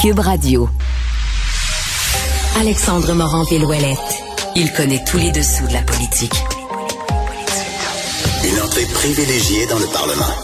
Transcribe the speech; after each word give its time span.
Cube 0.00 0.20
Radio. 0.20 0.66
Alexandre 2.58 3.12
Morand-Villouellette. 3.12 3.98
Il 4.56 4.72
connaît 4.72 5.04
tous 5.04 5.18
les 5.18 5.30
dessous 5.30 5.66
de 5.66 5.74
la 5.74 5.82
politique. 5.82 6.32
Une 8.42 8.62
entrée 8.62 8.86
privilégiée 8.94 9.66
dans 9.66 9.78
le 9.78 9.84
Parlement. 9.92 10.34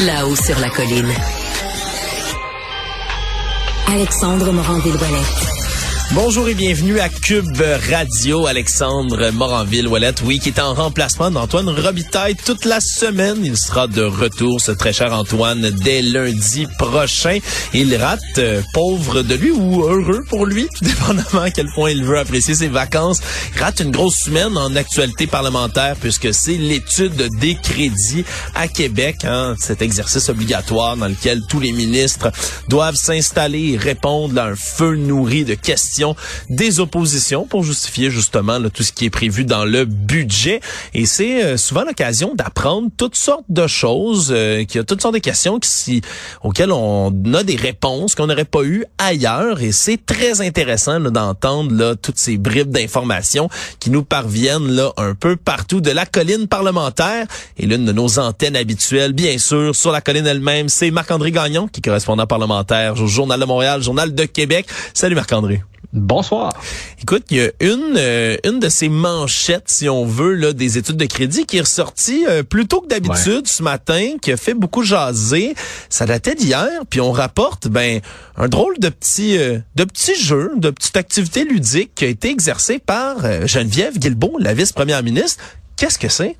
Là-haut 0.00 0.36
sur 0.36 0.58
la 0.58 0.68
colline. 0.68 1.14
Alexandre 3.86 4.52
Morand-Villouellette. 4.52 5.67
Bonjour 6.14 6.48
et 6.48 6.54
bienvenue 6.54 7.00
à 7.00 7.10
Cube 7.10 7.62
Radio. 7.90 8.46
Alexandre 8.46 9.30
Moranville-Ouellette, 9.30 10.22
oui, 10.24 10.38
qui 10.38 10.48
est 10.48 10.58
en 10.58 10.72
remplacement 10.72 11.30
d'Antoine 11.30 11.68
Robitaille 11.68 12.34
toute 12.34 12.64
la 12.64 12.80
semaine. 12.80 13.44
Il 13.44 13.58
sera 13.58 13.86
de 13.88 14.02
retour, 14.02 14.58
ce 14.58 14.72
très 14.72 14.94
cher 14.94 15.12
Antoine, 15.12 15.68
dès 15.70 16.00
lundi 16.00 16.66
prochain. 16.78 17.38
Il 17.74 17.94
rate, 17.94 18.20
euh, 18.38 18.62
pauvre 18.72 19.20
de 19.22 19.34
lui 19.34 19.50
ou 19.50 19.82
heureux 19.82 20.24
pour 20.30 20.46
lui, 20.46 20.66
tout 20.74 20.84
dépendamment 20.86 21.42
à 21.42 21.50
quel 21.50 21.66
point 21.74 21.90
il 21.90 22.02
veut 22.02 22.18
apprécier 22.18 22.54
ses 22.54 22.68
vacances. 22.68 23.20
Rate 23.58 23.80
une 23.80 23.90
grosse 23.90 24.16
semaine 24.16 24.56
en 24.56 24.74
actualité 24.76 25.26
parlementaire 25.26 25.94
puisque 26.00 26.32
c'est 26.32 26.56
l'étude 26.56 27.28
des 27.38 27.54
crédits 27.54 28.24
à 28.54 28.66
Québec, 28.66 29.24
hein, 29.24 29.56
cet 29.60 29.82
exercice 29.82 30.30
obligatoire 30.30 30.96
dans 30.96 31.08
lequel 31.08 31.42
tous 31.46 31.60
les 31.60 31.72
ministres 31.72 32.32
doivent 32.68 32.96
s'installer 32.96 33.72
et 33.72 33.76
répondre 33.76 34.40
à 34.40 34.46
un 34.46 34.56
feu 34.56 34.96
nourri 34.96 35.44
de 35.44 35.54
questions 35.54 35.97
des 36.48 36.80
oppositions 36.80 37.46
pour 37.46 37.62
justifier 37.62 38.10
justement 38.10 38.60
tout 38.70 38.82
ce 38.82 38.92
qui 38.92 39.06
est 39.06 39.10
prévu 39.10 39.44
dans 39.44 39.64
le 39.64 39.84
budget. 39.84 40.60
Et 40.94 41.06
c'est 41.06 41.42
euh, 41.42 41.56
souvent 41.56 41.84
l'occasion 41.84 42.34
d'apprendre 42.34 42.88
toutes 42.96 43.16
sortes 43.16 43.44
de 43.48 43.66
choses, 43.66 44.32
euh, 44.34 44.64
qu'il 44.64 44.76
y 44.76 44.80
a 44.80 44.84
toutes 44.84 45.02
sortes 45.02 45.14
de 45.14 45.20
questions 45.20 45.58
qui, 45.58 46.02
auxquelles 46.42 46.72
on 46.72 47.12
a 47.34 47.42
des 47.42 47.56
réponses 47.56 48.14
qu'on 48.14 48.26
n'aurait 48.26 48.44
pas 48.44 48.62
eues 48.62 48.84
ailleurs. 48.98 49.62
Et 49.62 49.72
c'est 49.72 50.04
très 50.04 50.40
intéressant 50.40 51.00
d'entendre 51.00 51.94
toutes 51.94 52.18
ces 52.18 52.38
bribes 52.38 52.70
d'informations 52.70 53.48
qui 53.80 53.90
nous 53.90 54.02
parviennent 54.02 54.68
là 54.68 54.92
un 54.96 55.14
peu 55.14 55.36
partout 55.36 55.80
de 55.80 55.90
la 55.90 56.06
colline 56.06 56.46
parlementaire. 56.46 57.26
Et 57.56 57.66
l'une 57.66 57.84
de 57.84 57.92
nos 57.92 58.18
antennes 58.18 58.56
habituelles, 58.56 59.12
bien 59.12 59.38
sûr, 59.38 59.74
sur 59.74 59.92
la 59.92 60.00
colline 60.00 60.26
elle-même, 60.26 60.68
c'est 60.68 60.90
Marc-André 60.90 61.32
Gagnon, 61.32 61.68
qui 61.68 61.80
est 61.80 61.82
correspondant 61.82 62.26
parlementaire 62.26 63.00
au 63.00 63.06
Journal 63.06 63.40
de 63.40 63.44
Montréal, 63.44 63.82
Journal 63.82 64.14
de 64.14 64.24
Québec. 64.24 64.66
Salut 64.94 65.14
Marc-André. 65.14 65.62
Bonsoir. 65.94 66.52
Écoute, 67.00 67.24
il 67.30 67.38
y 67.38 67.40
a 67.40 67.50
une 67.60 67.94
euh, 67.96 68.36
une 68.44 68.60
de 68.60 68.68
ces 68.68 68.90
manchettes, 68.90 69.70
si 69.70 69.88
on 69.88 70.04
veut, 70.04 70.34
là, 70.34 70.52
des 70.52 70.76
études 70.76 70.98
de 70.98 71.06
crédit 71.06 71.46
qui 71.46 71.56
est 71.56 71.62
ressortie 71.62 72.26
euh, 72.28 72.42
plus 72.42 72.66
tôt 72.66 72.82
que 72.82 72.88
d'habitude 72.88 73.46
ce 73.46 73.62
matin, 73.62 74.16
qui 74.20 74.30
a 74.30 74.36
fait 74.36 74.52
beaucoup 74.52 74.82
jaser. 74.82 75.54
Ça 75.88 76.04
datait 76.04 76.34
d'hier, 76.34 76.68
puis 76.90 77.00
on 77.00 77.10
rapporte 77.10 77.68
ben 77.68 78.02
un 78.36 78.48
drôle 78.48 78.78
de 78.78 78.90
petit 78.90 79.38
euh, 79.38 79.60
de 79.76 79.84
petit 79.84 80.14
jeu, 80.14 80.52
de 80.56 80.68
petite 80.68 80.98
activité 80.98 81.44
ludique 81.44 81.94
qui 81.94 82.04
a 82.04 82.08
été 82.08 82.28
exercée 82.28 82.78
par 82.78 83.46
Geneviève 83.46 83.98
Guilbeault, 83.98 84.36
la 84.38 84.52
vice-première 84.52 85.02
ministre. 85.02 85.42
Qu'est-ce 85.76 85.98
que 85.98 86.10
c'est? 86.10 86.36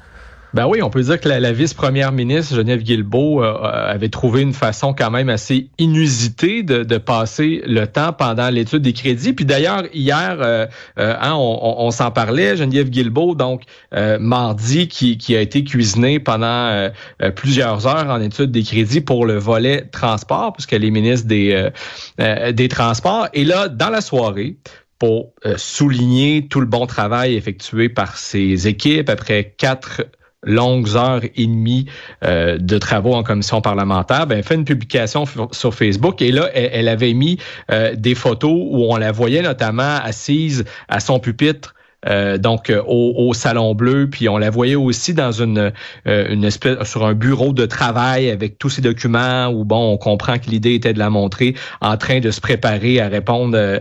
Ben 0.54 0.66
oui, 0.66 0.80
on 0.82 0.88
peut 0.88 1.02
dire 1.02 1.20
que 1.20 1.28
la, 1.28 1.52
vice-première 1.52 2.10
ministre 2.10 2.54
Geneviève 2.54 2.82
Guilbeault 2.82 3.42
euh, 3.42 3.46
euh, 3.46 3.92
avait 3.92 4.08
trouvé 4.08 4.40
une 4.40 4.54
façon 4.54 4.94
quand 4.94 5.10
même 5.10 5.28
assez 5.28 5.68
inusitée 5.76 6.62
de, 6.62 6.98
passer 6.98 7.62
le 7.66 7.86
temps 7.86 8.12
pendant 8.12 8.48
l'étude 8.48 8.80
des 8.80 8.94
crédits. 8.94 9.34
Puis 9.34 9.44
d'ailleurs, 9.44 9.84
hier, 9.92 10.38
euh, 10.40 10.66
hein, 10.96 11.34
on, 11.36 11.90
s'en 11.90 12.10
parlait, 12.10 12.56
Geneviève 12.56 12.88
Guilbeault, 12.88 13.34
donc 13.34 13.62
mardi, 13.92 14.88
qui, 14.88 15.16
qui, 15.18 15.36
a 15.36 15.40
été 15.40 15.62
cuisinée 15.64 16.18
pendant 16.18 16.90
plusieurs 17.36 17.86
heures 17.86 18.10
en 18.10 18.20
étude 18.20 18.50
des 18.50 18.62
crédits 18.62 19.00
pour 19.00 19.26
le 19.26 19.38
volet 19.38 19.82
transport, 19.92 20.52
puisqu'elle 20.54 20.84
est 20.84 20.90
ministre 20.90 21.28
des, 21.28 21.70
des 22.18 22.68
Transports. 22.68 23.28
Et 23.32 23.44
là, 23.44 23.68
dans 23.68 23.90
la 23.90 24.00
soirée, 24.00 24.56
pour 24.98 25.32
souligner 25.56 26.48
tout 26.48 26.60
le 26.60 26.66
bon 26.66 26.86
travail 26.86 27.36
effectué 27.36 27.88
par 27.88 28.16
ses 28.16 28.66
équipes 28.66 29.08
après 29.08 29.54
quatre 29.56 30.02
longues 30.44 30.96
heures 30.96 31.22
et 31.24 31.46
demie 31.46 31.86
euh, 32.24 32.58
de 32.58 32.78
travaux 32.78 33.14
en 33.14 33.22
commission 33.22 33.60
parlementaire, 33.60 34.26
ben, 34.26 34.38
elle 34.38 34.44
fait 34.44 34.54
une 34.54 34.64
publication 34.64 35.24
sur 35.52 35.74
Facebook 35.74 36.22
et 36.22 36.30
là, 36.30 36.48
elle, 36.54 36.88
avait 36.88 37.14
mis 37.14 37.38
euh, 37.70 37.94
des 37.96 38.14
photos 38.14 38.52
où 38.54 38.84
on 38.88 38.96
la 38.96 39.12
voyait 39.12 39.42
notamment 39.42 39.96
assise 40.02 40.64
à 40.88 41.00
son 41.00 41.18
pupitre 41.18 41.74
euh, 42.06 42.38
donc 42.38 42.72
au, 42.86 43.34
salon 43.34 43.74
bleu, 43.74 44.08
puis 44.08 44.28
on 44.28 44.38
la 44.38 44.50
voyait 44.50 44.76
aussi 44.76 45.14
dans 45.14 45.32
une, 45.32 45.72
une 46.06 46.44
espèce 46.44 46.88
sur 46.88 47.04
un 47.04 47.12
bureau 47.12 47.52
de 47.52 47.66
travail 47.66 48.30
avec 48.30 48.56
tous 48.56 48.70
ces 48.70 48.82
documents 48.82 49.48
où 49.48 49.64
bon, 49.64 49.94
on 49.94 49.98
comprend 49.98 50.38
que 50.38 50.48
l'idée 50.48 50.74
était 50.74 50.92
de 50.92 51.00
la 51.00 51.10
montrer 51.10 51.56
en 51.80 51.96
train 51.96 52.20
de 52.20 52.30
se 52.30 52.40
préparer 52.40 53.00
à 53.00 53.08
répondre 53.08 53.80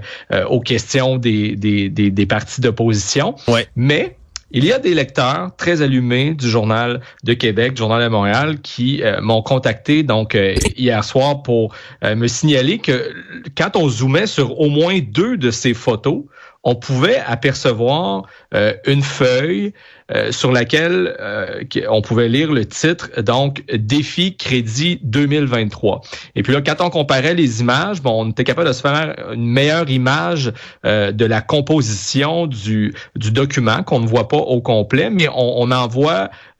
aux 0.50 0.62
questions 0.62 1.18
des, 1.18 1.56
des, 1.56 1.90
des, 1.90 2.10
des 2.10 2.26
partis 2.26 2.60
d'opposition. 2.60 3.36
Ouais. 3.48 3.68
Mais 3.76 4.18
il 4.52 4.64
y 4.64 4.72
a 4.72 4.80
des 4.80 4.94
lecteurs 4.94 5.56
très 5.58 5.82
allumés 5.82 6.34
du 6.34 6.50
Journal 6.50 7.02
de 7.24 7.34
Québec, 7.34 7.74
du 7.74 7.80
Journal 7.80 8.02
de 8.02 8.08
Montréal, 8.08 8.62
qui 8.62 9.04
euh, 9.04 9.20
m'ont 9.22 9.42
contacté 9.42 10.04
donc 10.04 10.36
euh, 10.36 10.56
hier 10.78 11.04
soir 11.04 11.44
pour 11.44 11.76
euh, 12.04 12.16
me 12.16 12.28
signaler 12.28 12.80
que 12.80 13.14
quand 13.58 13.76
on 13.76 13.90
zoomait 13.90 14.28
sur 14.28 14.60
au 14.60 14.70
moins 14.70 15.00
deux 15.00 15.38
de 15.38 15.52
ces 15.52 15.74
photos, 15.74 16.24
on 16.64 16.76
pouvait 16.76 17.22
apercevoir 17.26 18.24
une 18.86 19.02
feuille 19.02 19.72
euh, 20.10 20.32
sur 20.32 20.54
laquelle 20.54 21.18
euh, 21.20 21.64
on 21.90 22.02
pouvait 22.02 22.30
lire 22.30 22.54
le 22.54 22.66
titre, 22.66 23.10
donc 23.22 23.66
Défi 23.74 24.38
Crédit 24.38 25.00
2023. 25.04 26.00
Et 26.36 26.44
puis 26.44 26.54
là, 26.54 26.62
quand 26.62 26.80
on 26.80 26.90
comparait 26.90 27.34
les 27.34 27.60
images, 27.60 28.02
bon, 28.02 28.26
on 28.26 28.30
était 28.30 28.46
capable 28.46 28.70
de 28.70 28.74
se 28.74 28.82
faire 28.82 29.16
une 29.34 29.46
meilleure 29.46 29.90
image 29.90 30.54
euh, 30.86 31.12
de 31.12 31.26
la 31.26 31.42
composition 31.42 32.48
du, 32.48 32.96
du 33.18 33.32
document 33.32 33.84
qu'on 33.84 34.00
ne 34.00 34.08
voit 34.08 34.30
pas 34.30 34.38
au 34.38 34.62
complet, 34.62 35.10
mais 35.10 35.28
on, 35.28 35.62
on 35.62 35.72
en 35.72 35.88
voit 35.88 36.30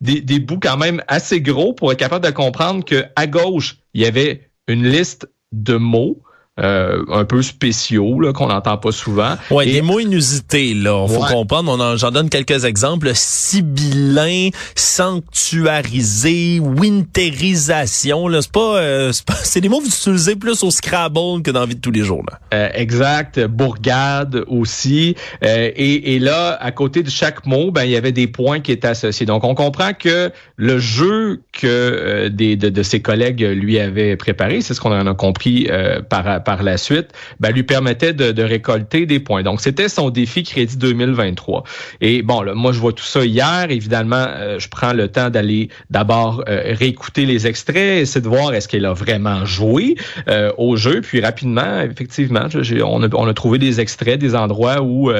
des, 0.00 0.20
des 0.20 0.40
bouts 0.40 0.58
quand 0.60 0.76
même 0.76 1.02
assez 1.06 1.40
gros 1.40 1.72
pour 1.72 1.92
être 1.92 1.98
capable 1.98 2.24
de 2.24 2.30
comprendre 2.30 2.84
que 2.84 3.04
à 3.14 3.26
gauche, 3.26 3.76
il 3.94 4.00
y 4.00 4.06
avait 4.06 4.50
une 4.66 4.88
liste 4.88 5.28
de 5.52 5.76
mots 5.76 6.22
euh, 6.58 7.04
un 7.12 7.24
peu 7.24 7.40
spéciaux 7.42 8.20
là, 8.20 8.32
qu'on 8.32 8.48
n'entend 8.48 8.78
pas 8.78 8.90
souvent. 8.90 9.36
Ouais, 9.50 9.66
des 9.66 9.82
mots 9.82 10.00
inusités 10.00 10.74
là, 10.74 11.06
faut 11.06 11.24
comprendre. 11.24 11.76
On 11.78 11.96
j'en 11.96 12.10
donne 12.10 12.28
quelques 12.28 12.64
exemples. 12.64 13.10
Sibyllin, 13.14 14.48
sanctuarisé, 14.74 16.58
winterisation. 16.60 18.26
Là, 18.26 18.42
c'est 18.42 18.50
pas, 18.50 18.78
euh, 18.78 19.12
c'est 19.44 19.60
des 19.60 19.68
mots 19.68 19.78
que 19.78 19.84
vous 19.84 19.94
utilisez 19.94 20.34
plus 20.34 20.64
au 20.64 20.70
Scrabble 20.70 21.42
que 21.44 21.52
dans 21.52 21.60
la 21.60 21.66
vie 21.66 21.76
de 21.76 21.80
tous 21.80 21.92
les 21.92 22.02
jours 22.02 22.24
là. 22.28 22.40
Euh, 22.52 22.68
exact. 22.74 23.38
Bourgade 23.46 24.42
aussi. 24.48 25.14
et, 25.42 26.14
et 26.14 26.18
là, 26.18 26.58
à 26.60 26.72
côté 26.72 27.04
de 27.04 27.10
chaque 27.10 27.46
mot, 27.46 27.70
ben 27.70 27.84
il 27.84 27.90
y 27.90 27.96
avait 27.96 28.12
des 28.12 28.26
points 28.26 28.58
qui 28.60 28.72
étaient 28.72 28.88
associés. 28.88 29.26
Donc 29.26 29.44
on 29.44 29.54
comprend 29.54 29.92
que 29.92 30.32
le 30.56 30.78
jeu 30.80 31.42
que 31.52 32.28
des 32.28 32.56
de, 32.56 32.68
de, 32.68 32.82
ses 32.82 33.00
collègues 33.00 33.42
lui 33.42 33.78
avaient 33.78 34.16
préparé, 34.16 34.60
c'est 34.60 34.74
ce 34.74 34.80
qu'on 34.80 34.92
en 34.92 35.06
a 35.06 35.14
compris 35.14 35.68
par 36.08 36.42
par 36.47 36.47
la 36.56 36.76
suite, 36.76 37.08
ben, 37.40 37.50
lui 37.50 37.62
permettait 37.62 38.12
de, 38.12 38.42
récolter 38.42 39.06
des 39.06 39.20
points. 39.20 39.42
Donc, 39.42 39.60
c'était 39.60 39.88
son 39.88 40.10
défi 40.10 40.42
crédit 40.42 40.76
2023. 40.76 41.64
Et 42.00 42.22
bon, 42.22 42.42
là, 42.42 42.54
moi, 42.54 42.72
je 42.72 42.78
vois 42.78 42.92
tout 42.92 43.04
ça 43.04 43.24
hier. 43.24 43.66
Évidemment, 43.70 44.26
euh, 44.28 44.58
je 44.58 44.68
prends 44.68 44.92
le 44.92 45.08
temps 45.08 45.30
d'aller 45.30 45.68
d'abord 45.90 46.44
euh, 46.48 46.74
réécouter 46.74 47.26
les 47.26 47.46
extraits, 47.46 48.02
essayer 48.02 48.20
de 48.20 48.28
voir 48.28 48.54
est-ce 48.54 48.68
qu'elle 48.68 48.86
a 48.86 48.92
vraiment 48.92 49.44
joué 49.44 49.96
euh, 50.28 50.52
au 50.56 50.76
jeu. 50.76 51.00
Puis 51.00 51.20
rapidement, 51.20 51.80
effectivement, 51.80 52.46
on, 52.84 53.02
a, 53.02 53.08
on, 53.14 53.28
a, 53.28 53.34
trouvé 53.34 53.58
des 53.58 53.80
extraits, 53.80 54.18
des 54.18 54.34
endroits 54.34 54.80
où 54.82 55.10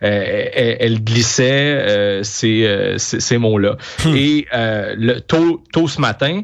elle, 0.00 1.04
glissait 1.04 2.20
ces, 2.22 2.96
ces, 2.98 3.38
mots-là. 3.38 3.76
Hmm. 4.04 4.16
Et 4.16 4.46
le, 4.52 5.20
tôt, 5.20 5.62
tôt 5.72 5.88
ce 5.88 6.00
matin, 6.00 6.42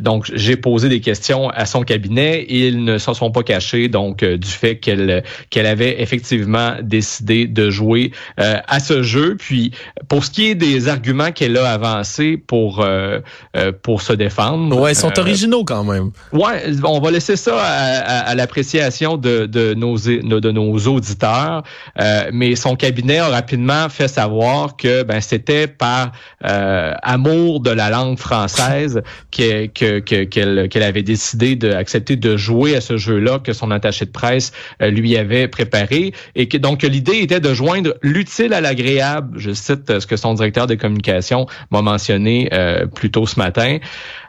donc 0.00 0.30
j'ai 0.34 0.56
posé 0.56 0.88
des 0.88 1.00
questions 1.00 1.50
à 1.50 1.66
son 1.66 1.82
cabinet. 1.82 2.46
Ils 2.48 2.84
ne 2.84 2.98
s'en 2.98 3.14
sont 3.14 3.30
pas 3.30 3.42
cachés 3.42 3.63
donc 3.88 4.22
euh, 4.22 4.36
du 4.36 4.48
fait 4.48 4.76
qu'elle 4.76 5.22
qu'elle 5.50 5.66
avait 5.66 6.00
effectivement 6.02 6.74
décidé 6.82 7.46
de 7.46 7.70
jouer 7.70 8.12
euh, 8.40 8.56
à 8.68 8.80
ce 8.80 9.02
jeu. 9.02 9.36
Puis 9.38 9.72
pour 10.08 10.24
ce 10.24 10.30
qui 10.30 10.48
est 10.48 10.54
des 10.54 10.88
arguments 10.88 11.32
qu'elle 11.32 11.56
a 11.56 11.72
avancés 11.72 12.36
pour 12.36 12.80
euh, 12.80 13.20
pour 13.82 14.02
se 14.02 14.12
défendre, 14.12 14.78
ouais, 14.78 14.92
ils 14.92 14.96
sont 14.96 15.18
originaux 15.18 15.64
quand 15.64 15.84
même. 15.84 16.10
Ouais, 16.32 16.64
on 16.84 17.00
va 17.00 17.10
laisser 17.10 17.36
ça 17.36 17.56
à, 17.60 18.34
l'appréciation 18.34 19.16
de, 19.16 19.46
de 19.46 19.74
nos 19.74 19.96
de 19.96 20.50
nos 20.50 20.78
auditeurs, 20.78 21.62
mais 22.32 22.56
son 22.56 22.76
cabinet 22.76 23.18
a 23.18 23.28
rapidement 23.28 23.88
fait 23.88 24.08
savoir 24.08 24.76
que 24.76 25.02
ben 25.02 25.20
c'était 25.20 25.66
par 25.66 26.12
amour 26.40 27.60
de 27.60 27.70
la 27.70 27.90
langue 27.90 28.18
française 28.18 29.02
qu'elle 29.30 29.70
que, 29.72 29.98
qu'elle 30.00 30.82
avait 30.82 31.02
décidé 31.02 31.56
d'accepter 31.56 32.16
de 32.16 32.36
jouer 32.36 32.76
à 32.76 32.80
ce 32.80 32.96
jeu-là, 32.96 33.38
que 33.38 33.52
son 33.54 33.70
attaché 33.70 34.04
de 34.04 34.10
presse 34.10 34.52
lui 34.80 35.16
avait 35.16 35.48
préparé. 35.48 36.12
Et 36.34 36.48
que 36.48 36.56
donc 36.56 36.82
l'idée 36.82 37.18
était 37.18 37.40
de 37.40 37.54
joindre 37.54 37.94
l'utile 38.02 38.52
à 38.52 38.60
l'agréable. 38.60 39.38
Je 39.38 39.52
cite 39.52 40.00
ce 40.00 40.06
que 40.06 40.16
son 40.16 40.34
directeur 40.34 40.66
de 40.66 40.74
communication 40.74 41.46
m'a 41.70 41.82
mentionné 41.82 42.50
plus 42.94 43.10
tôt 43.10 43.26
ce 43.26 43.38
matin. 43.38 43.78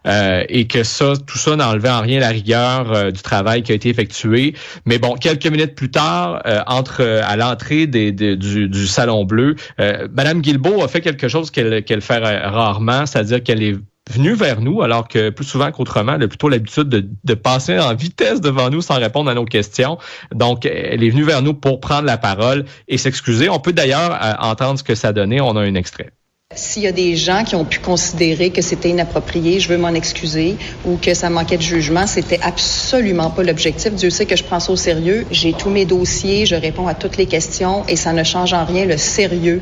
et 0.06 0.68
que 0.68 0.84
ça, 0.84 1.14
tout 1.26 1.38
ça 1.38 1.56
n'enlevait 1.56 1.90
en 1.90 2.02
rien 2.02 2.20
la 2.20 2.30
rigueur 2.30 3.12
du 3.12 3.22
travail 3.22 3.64
qui 3.64 3.72
a 3.72 3.76
été 3.76 3.90
effectué. 3.90 4.54
Mais 4.86 5.00
bon, 5.00 5.16
quelques 5.16 5.48
minutes 5.48 5.76
plus 5.76 5.92
tard, 5.92 6.44
entre 6.68 7.02
à 7.02 7.36
l'entrée 7.36 7.88
du, 7.88 8.88
salon 8.88 9.26
bleu, 9.26 9.56
Madame 9.78 10.42
Guilbeault 10.42 10.84
a 10.84 10.88
fait 10.88 11.02
quelque 11.02 11.28
chose 11.28 11.52
qu'elle 11.52 11.84
qu'elle 11.84 12.02
fait 12.02 12.20
rarement, 12.20 13.06
c'est-à-dire 13.06 13.44
qu'elle 13.44 13.64
est 13.64 13.76
venue 14.12 14.34
vers 14.34 14.62
nous, 14.62 14.82
alors 14.82 15.08
que 15.08 15.30
plus 15.30 15.46
souvent 15.46 15.72
qu'autrement, 15.72 16.14
elle 16.14 16.24
a 16.24 16.28
plutôt 16.28 16.50
l'habitude 16.50 16.90
de, 16.90 17.08
de, 17.24 17.34
passer 17.34 17.80
en 17.80 17.94
vitesse 17.96 18.40
devant 18.40 18.70
nous 18.70 18.82
sans 18.82 19.00
répondre 19.00 19.30
à 19.30 19.34
nos 19.34 19.46
questions. 19.46 19.98
Donc, 20.34 20.66
elle 20.66 21.04
est 21.04 21.10
venue 21.10 21.24
vers 21.24 21.42
nous 21.42 21.54
pour 21.54 21.80
prendre 21.80 22.06
la 22.06 22.18
parole 22.18 22.66
et 22.88 22.98
s'excuser. 22.98 23.50
On 23.50 23.60
peut 23.60 23.74
d'ailleurs 23.74 24.14
euh, 24.14 24.34
entendre 24.40 24.78
ce 24.78 24.84
que 24.84 24.96
ça 24.96 25.12
donnait. 25.12 25.42
On 25.42 25.56
a 25.56 25.62
un 25.62 25.76
extrait. 25.76 26.12
S'il 26.54 26.84
y 26.84 26.88
a 26.88 26.92
des 26.92 27.16
gens 27.16 27.44
qui 27.44 27.56
ont 27.56 27.66
pu 27.66 27.80
considérer 27.80 28.52
que 28.52 28.62
c'était 28.62 28.90
inapproprié, 28.90 29.60
je 29.60 29.68
veux 29.68 29.80
m'en 29.80 29.96
excuser 29.96 30.58
ou 30.86 30.96
que 30.96 31.16
ça 31.16 31.32
manquait 31.32 31.58
de 31.58 31.64
jugement, 31.64 32.06
c'était 32.06 32.40
absolument 32.44 33.32
pas 33.32 33.42
l'objectif. 33.42 33.94
Dieu 33.94 34.12
sait 34.12 34.28
que 34.28 34.36
je 34.36 34.44
prends 34.44 34.60
ça 34.60 34.72
au 34.72 34.76
sérieux. 34.76 35.26
J'ai 35.32 35.54
tous 35.54 35.72
mes 35.72 35.86
dossiers, 35.86 36.46
je 36.46 36.54
réponds 36.54 36.88
à 36.88 36.94
toutes 36.94 37.18
les 37.18 37.26
questions 37.26 37.84
et 37.88 37.96
ça 37.96 38.14
ne 38.14 38.24
change 38.24 38.54
en 38.54 38.64
rien 38.64 38.86
le 38.86 38.96
sérieux 38.98 39.60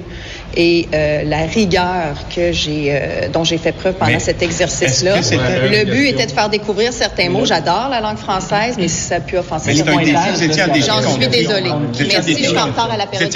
et 0.58 0.90
euh, 0.94 1.24
la 1.24 1.46
rigueur 1.46 2.16
que 2.36 2.52
j'ai, 2.52 2.88
euh, 2.90 3.30
dont 3.30 3.46
j'ai 3.46 3.58
fait 3.58 3.72
preuve 3.72 3.94
pendant 3.94 4.20
cet 4.20 4.44
exercice-là. 4.44 5.22
Le 5.22 5.86
but 5.86 6.08
était 6.08 6.26
de 6.26 6.32
faire 6.32 6.50
découvrir 6.50 6.92
certains 6.92 7.30
mots. 7.30 7.46
J'adore 7.46 7.88
la 7.90 8.02
langue 8.02 8.18
française, 8.18 8.76
mais 8.78 8.90
si 8.90 9.02
ça 9.04 9.16
a 9.16 9.20
pu 9.22 9.38
offenser 9.38 9.72
les 9.72 9.84
pointages, 9.84 10.38
j'en 10.86 11.14
suis 11.14 11.28
désolée. 11.30 11.72
Merci, 12.10 12.38
je 12.38 12.50
suis 12.50 12.58
en 12.58 12.66
retard 12.66 12.92
à 12.92 12.98
la 12.98 13.08
période. 13.08 13.32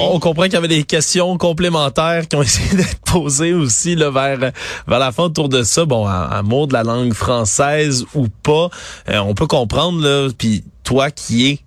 On 0.00 0.18
comprend 0.18 0.42
qu'il 0.42 0.54
y 0.54 0.56
avait 0.56 0.66
des 0.66 0.82
questions 0.82 1.38
complémentaires 1.38 2.26
qui 2.28 2.34
ont 2.34 2.42
d'être 2.76 2.98
posées 3.00 3.52
aussi 3.52 3.94
là, 3.94 4.10
vers, 4.10 4.38
vers 4.38 4.98
la 4.98 5.12
fin 5.12 5.24
autour 5.24 5.48
de 5.48 5.62
ça. 5.62 5.84
Bon, 5.84 6.06
un, 6.06 6.42
mot 6.42 6.66
de 6.66 6.72
la 6.72 6.82
langue 6.82 7.12
française 7.12 8.04
ou 8.14 8.28
pas, 8.28 8.68
euh, 9.08 9.18
on 9.18 9.34
peut 9.34 9.46
comprendre, 9.46 10.02
là, 10.02 10.28
puis 10.36 10.64
toi 10.84 11.10
qui 11.10 11.50
es 11.50 11.58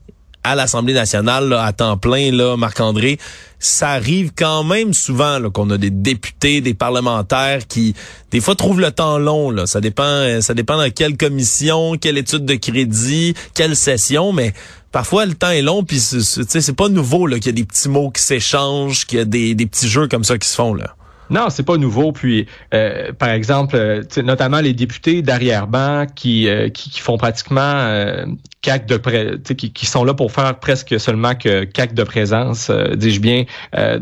à 0.44 0.56
l'Assemblée 0.56 0.94
nationale 0.94 1.52
à 1.54 1.74
temps 1.74 1.98
plein, 1.98 2.32
là, 2.32 2.56
Marc-André, 2.56 3.20
ça 3.60 3.90
arrive 3.90 4.32
quand 4.36 4.64
même 4.64 4.94
souvent 4.94 5.38
qu'on 5.52 5.70
a 5.70 5.78
des 5.78 5.90
députés, 5.90 6.62
des 6.62 6.74
parlementaires 6.74 7.68
qui, 7.68 7.94
des 8.32 8.40
fois, 8.40 8.56
trouvent 8.56 8.80
le 8.80 8.92
temps 8.92 9.18
long. 9.18 9.52
Là. 9.52 9.68
Ça 9.68 9.82
dépend, 9.82 10.40
ça 10.40 10.54
dépend 10.54 10.78
dans 10.78 10.90
quelle 10.90 11.18
commission, 11.18 11.98
quelle 11.98 12.18
étude 12.18 12.46
de 12.46 12.56
crédit, 12.56 13.34
quelle 13.54 13.76
session, 13.76 14.32
mais 14.32 14.54
parfois 14.92 15.26
le 15.26 15.34
temps 15.34 15.52
est 15.52 15.62
long, 15.62 15.84
puis 15.84 16.00
c'est 16.00 16.76
pas 16.76 16.90
nouveau 16.90 17.28
qu'il 17.28 17.46
y 17.46 17.50
a 17.50 17.54
des 17.54 17.66
petits 17.66 17.90
mots 17.90 18.10
qui 18.12 18.22
s'échangent, 18.22 19.06
qu'il 19.06 19.20
y 19.20 19.22
a 19.22 19.26
des, 19.26 19.56
des 19.56 19.66
petits 19.66 19.88
jeux 19.88 20.08
comme 20.08 20.24
ça 20.24 20.38
qui 20.38 20.48
se 20.48 20.56
font. 20.56 20.74
là. 20.74 20.96
Non, 21.30 21.50
c'est 21.50 21.64
pas 21.64 21.78
nouveau. 21.78 22.12
Puis, 22.12 22.48
euh, 22.74 23.14
par 23.14 23.30
exemple, 23.30 23.76
euh, 23.76 24.04
notamment 24.24 24.62
les 24.62 24.74
députés 24.74 25.22
d'arrière-ban 25.22 26.08
qui, 26.08 26.48
euh, 26.48 26.70
qui, 26.70 26.90
qui, 26.90 27.00
font 27.00 27.18
pratiquement 27.18 27.62
euh, 27.62 28.26
CAC 28.62 28.88
de 28.88 28.98
pré 28.98 29.36
qui, 29.56 29.72
qui 29.72 29.86
sont 29.86 30.04
là 30.04 30.14
pour 30.14 30.32
faire 30.32 30.60
presque 30.60 31.00
seulement 31.00 31.36
que 31.36 31.66
CAC 31.66 31.94
de 31.94 32.04
présence, 32.04 32.72
dis-je 32.96 33.22
bien, 33.22 33.46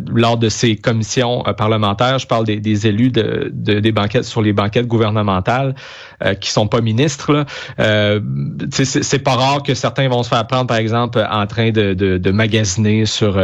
lors 0.08 0.38
de 0.38 0.50
ces 0.50 0.76
commissions 0.76 1.44
parlementaires. 1.58 2.18
Je 2.18 2.26
parle 2.26 2.46
des, 2.46 2.60
des 2.60 2.88
élus 2.88 3.12
de, 3.12 3.52
de, 3.54 3.80
des 3.80 3.92
banquettes 3.92 4.24
sur 4.24 4.42
les 4.42 4.54
banquettes 4.54 4.88
gouvernementales 4.88 5.76
qui 6.40 6.52
sont 6.52 6.68
pas 6.68 6.82
ministres. 6.82 7.46
c'est 7.78 9.20
pas 9.20 9.36
rare 9.36 9.64
que 9.64 9.74
certains 9.74 10.10
vont 10.10 10.24
se 10.24 10.30
faire 10.30 10.46
prendre, 10.48 10.68
par 10.68 10.78
exemple, 10.78 11.26
en 11.30 11.46
train 11.48 11.72
de, 11.72 11.94
de, 11.94 12.18
de 12.18 12.32
magasiner 12.32 13.06
sur 13.06 13.42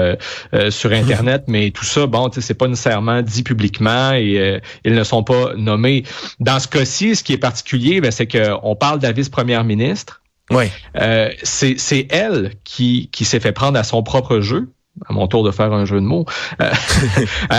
sur 0.69 0.91
Internet, 0.91 1.43
mais 1.47 1.71
tout 1.71 1.85
ça, 1.85 2.07
bon, 2.07 2.29
c'est 2.31 2.53
pas 2.53 2.67
nécessairement 2.67 3.21
dit 3.21 3.43
publiquement 3.43 4.11
et 4.13 4.39
euh, 4.39 4.59
ils 4.83 4.93
ne 4.93 5.03
sont 5.03 5.23
pas 5.23 5.53
nommés. 5.55 6.03
Dans 6.39 6.59
ce 6.59 6.67
cas-ci, 6.67 7.15
ce 7.15 7.23
qui 7.23 7.33
est 7.33 7.37
particulier, 7.37 8.01
ben, 8.01 8.11
c'est 8.11 8.27
qu'on 8.27 8.75
parle 8.75 8.99
de 8.99 9.03
la 9.03 9.11
vice-première 9.11 9.63
ministre. 9.63 10.21
Oui. 10.49 10.65
Euh, 10.97 11.29
c'est 11.43 12.07
elle 12.09 12.53
qui, 12.63 13.09
qui 13.11 13.25
s'est 13.25 13.39
fait 13.39 13.53
prendre 13.53 13.79
à 13.79 13.83
son 13.83 14.03
propre 14.03 14.39
jeu 14.39 14.69
à 15.09 15.13
mon 15.13 15.27
tour 15.27 15.43
de 15.43 15.51
faire 15.51 15.73
un 15.73 15.85
jeu 15.85 15.99
de 15.99 16.05
mots, 16.05 16.25
euh, 16.61 16.69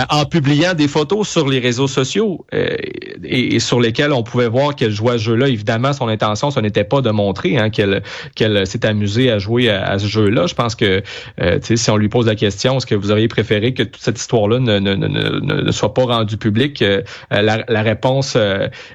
en 0.09 0.25
publiant 0.25 0.73
des 0.73 0.87
photos 0.87 1.27
sur 1.27 1.47
les 1.49 1.59
réseaux 1.59 1.87
sociaux 1.87 2.45
euh, 2.53 2.75
et, 3.23 3.59
sur 3.59 3.81
lesquels 3.81 4.13
on 4.13 4.23
pouvait 4.23 4.47
voir 4.47 4.73
qu'elle 4.73 4.91
jouait 4.91 5.15
à 5.15 5.17
ce 5.17 5.23
jeu-là. 5.23 5.49
Évidemment, 5.49 5.91
son 5.91 6.07
intention, 6.07 6.49
ce 6.49 6.59
n'était 6.61 6.85
pas 6.85 7.01
de 7.01 7.11
montrer 7.11 7.57
hein, 7.57 7.69
qu'elle 7.69 8.03
qu'elle 8.35 8.65
s'est 8.65 8.85
amusée 8.85 9.31
à 9.31 9.37
jouer 9.37 9.69
à, 9.69 9.99
ce 9.99 10.07
jeu-là. 10.07 10.47
Je 10.47 10.55
pense 10.55 10.75
que 10.75 11.03
euh, 11.41 11.59
si 11.61 11.89
on 11.89 11.97
lui 11.97 12.09
pose 12.09 12.25
la 12.25 12.35
question, 12.35 12.77
est-ce 12.77 12.85
que 12.85 12.95
vous 12.95 13.11
auriez 13.11 13.27
préféré 13.27 13.73
que 13.73 13.83
toute 13.83 14.01
cette 14.01 14.19
histoire-là 14.19 14.59
ne, 14.59 14.79
ne, 14.79 14.95
ne, 14.95 15.39
ne, 15.39 15.71
soit 15.71 15.93
pas 15.93 16.05
rendue 16.05 16.37
publique, 16.37 16.83
la, 17.29 17.63
la, 17.67 17.81
réponse 17.81 18.37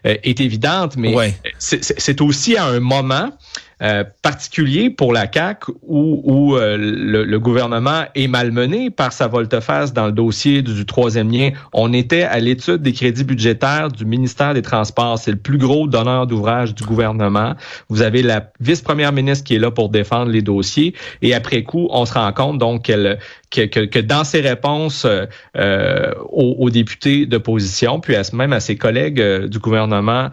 est 0.04 0.40
évidente, 0.40 0.96
mais 0.96 1.14
c'est 1.58 2.20
aussi 2.20 2.56
à 2.56 2.64
un 2.64 2.80
moment 2.80 3.30
euh, 3.82 4.04
particulier 4.20 4.90
pour 4.90 5.14
la 5.14 5.26
CAC 5.26 5.68
où, 5.68 6.20
où 6.22 6.56
euh, 6.56 6.76
le, 6.76 7.38
gouvernement 7.38 8.04
est 8.14 8.28
malmené 8.28 8.90
par 8.90 9.10
sa 9.14 9.26
volte-face 9.26 9.94
dans 9.94 10.04
le 10.04 10.12
dossier 10.12 10.60
du, 10.60 10.84
troisième 10.84 11.32
lien. 11.32 11.52
On 11.72 11.94
était 11.94 12.24
à 12.24 12.40
l'étude 12.40 12.82
des 12.82 12.92
crédits 12.92 13.24
budgétaires 13.24 13.88
du 13.88 14.04
ministère 14.04 14.52
des 14.52 14.60
Transports. 14.60 15.18
C'est 15.18 15.30
le 15.30 15.38
plus 15.38 15.56
gros 15.56 15.86
donneur 15.86 16.26
d'ouvrage 16.26 16.74
du 16.74 16.84
gouvernement. 16.84 17.54
Vous 17.88 18.02
avez 18.02 18.20
la 18.22 18.52
vice-première 18.60 19.12
ministre 19.12 19.44
qui 19.44 19.54
est 19.54 19.58
là 19.58 19.70
pour 19.70 19.88
défendre 19.88 20.30
les 20.30 20.42
dossiers. 20.42 20.94
Et 21.22 21.32
après 21.32 21.62
coup, 21.62 21.88
on 21.90 22.04
se 22.04 22.12
rend 22.12 22.30
compte 22.34 22.58
donc 22.58 22.82
qu'elle 22.82 23.18
que, 23.50 23.62
que, 23.62 23.80
que, 23.80 23.98
dans 23.98 24.22
ses 24.24 24.42
réponses 24.42 25.06
euh, 25.56 26.12
aux, 26.28 26.56
aux, 26.58 26.70
députés 26.70 27.26
d'opposition, 27.26 27.98
puis 27.98 28.14
à, 28.14 28.22
même 28.32 28.52
à 28.52 28.60
ses 28.60 28.76
collègues 28.76 29.20
du 29.46 29.58
gouvernement 29.58 30.28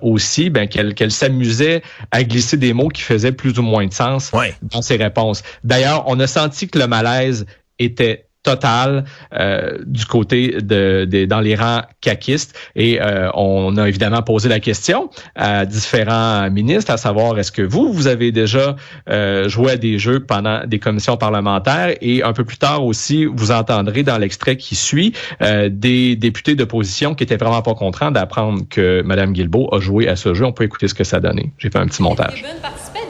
aussi, 0.00 0.48
ben, 0.48 0.66
qu'elle 0.66 0.94
qu'elle 0.94 1.10
s'amusait 1.10 1.82
à 2.10 2.22
glisser 2.22 2.56
des 2.56 2.72
mots 2.72 2.83
qui 2.88 3.02
faisait 3.02 3.32
plus 3.32 3.58
ou 3.58 3.62
moins 3.62 3.86
de 3.86 3.92
sens 3.92 4.32
dans 4.62 4.82
ses 4.82 4.96
réponses. 4.96 5.42
D'ailleurs, 5.62 6.04
on 6.06 6.18
a 6.20 6.26
senti 6.26 6.68
que 6.68 6.78
le 6.78 6.86
malaise 6.86 7.46
était 7.78 8.28
total 8.44 9.04
euh, 9.32 9.78
du 9.86 10.04
côté 10.04 10.58
de, 10.62 11.24
dans 11.24 11.40
les 11.40 11.56
rangs 11.56 11.82
caquistes 12.00 12.56
et 12.76 13.00
euh, 13.00 13.30
on 13.34 13.76
a 13.76 13.88
évidemment 13.88 14.22
posé 14.22 14.48
la 14.48 14.60
question 14.60 15.10
à 15.34 15.66
différents 15.66 16.48
ministres 16.50 16.92
à 16.92 16.96
savoir 16.96 17.36
est-ce 17.38 17.50
que 17.50 17.62
vous 17.62 17.92
vous 17.92 18.06
avez 18.06 18.30
déjà 18.30 18.76
euh, 19.08 19.48
joué 19.48 19.72
à 19.72 19.76
des 19.76 19.98
jeux 19.98 20.20
pendant 20.20 20.64
des 20.66 20.78
commissions 20.78 21.16
parlementaires? 21.16 21.96
Et 22.00 22.22
un 22.22 22.32
peu 22.32 22.44
plus 22.44 22.58
tard 22.58 22.84
aussi 22.84 23.24
vous 23.24 23.50
entendrez 23.50 24.02
dans 24.02 24.18
l'extrait 24.18 24.56
qui 24.56 24.76
suit 24.76 25.14
des 25.40 26.14
députés 26.14 26.54
d'opposition 26.54 27.14
qui 27.14 27.24
étaient 27.24 27.36
vraiment 27.36 27.62
pas 27.62 27.74
contents 27.74 28.10
d'apprendre 28.10 28.62
que 28.68 29.02
Mme 29.02 29.32
Guilbeault 29.32 29.74
a 29.74 29.80
joué 29.80 30.06
à 30.06 30.16
ce 30.16 30.34
jeu 30.34 30.44
on 30.44 30.52
peut 30.52 30.64
écouter 30.64 30.86
ce 30.86 30.94
que 30.94 31.04
ça 31.04 31.18
donnait 31.18 31.50
j'ai 31.58 31.70
fait 31.70 31.78
un 31.78 31.86
petit 31.86 32.02
montage 32.02 32.44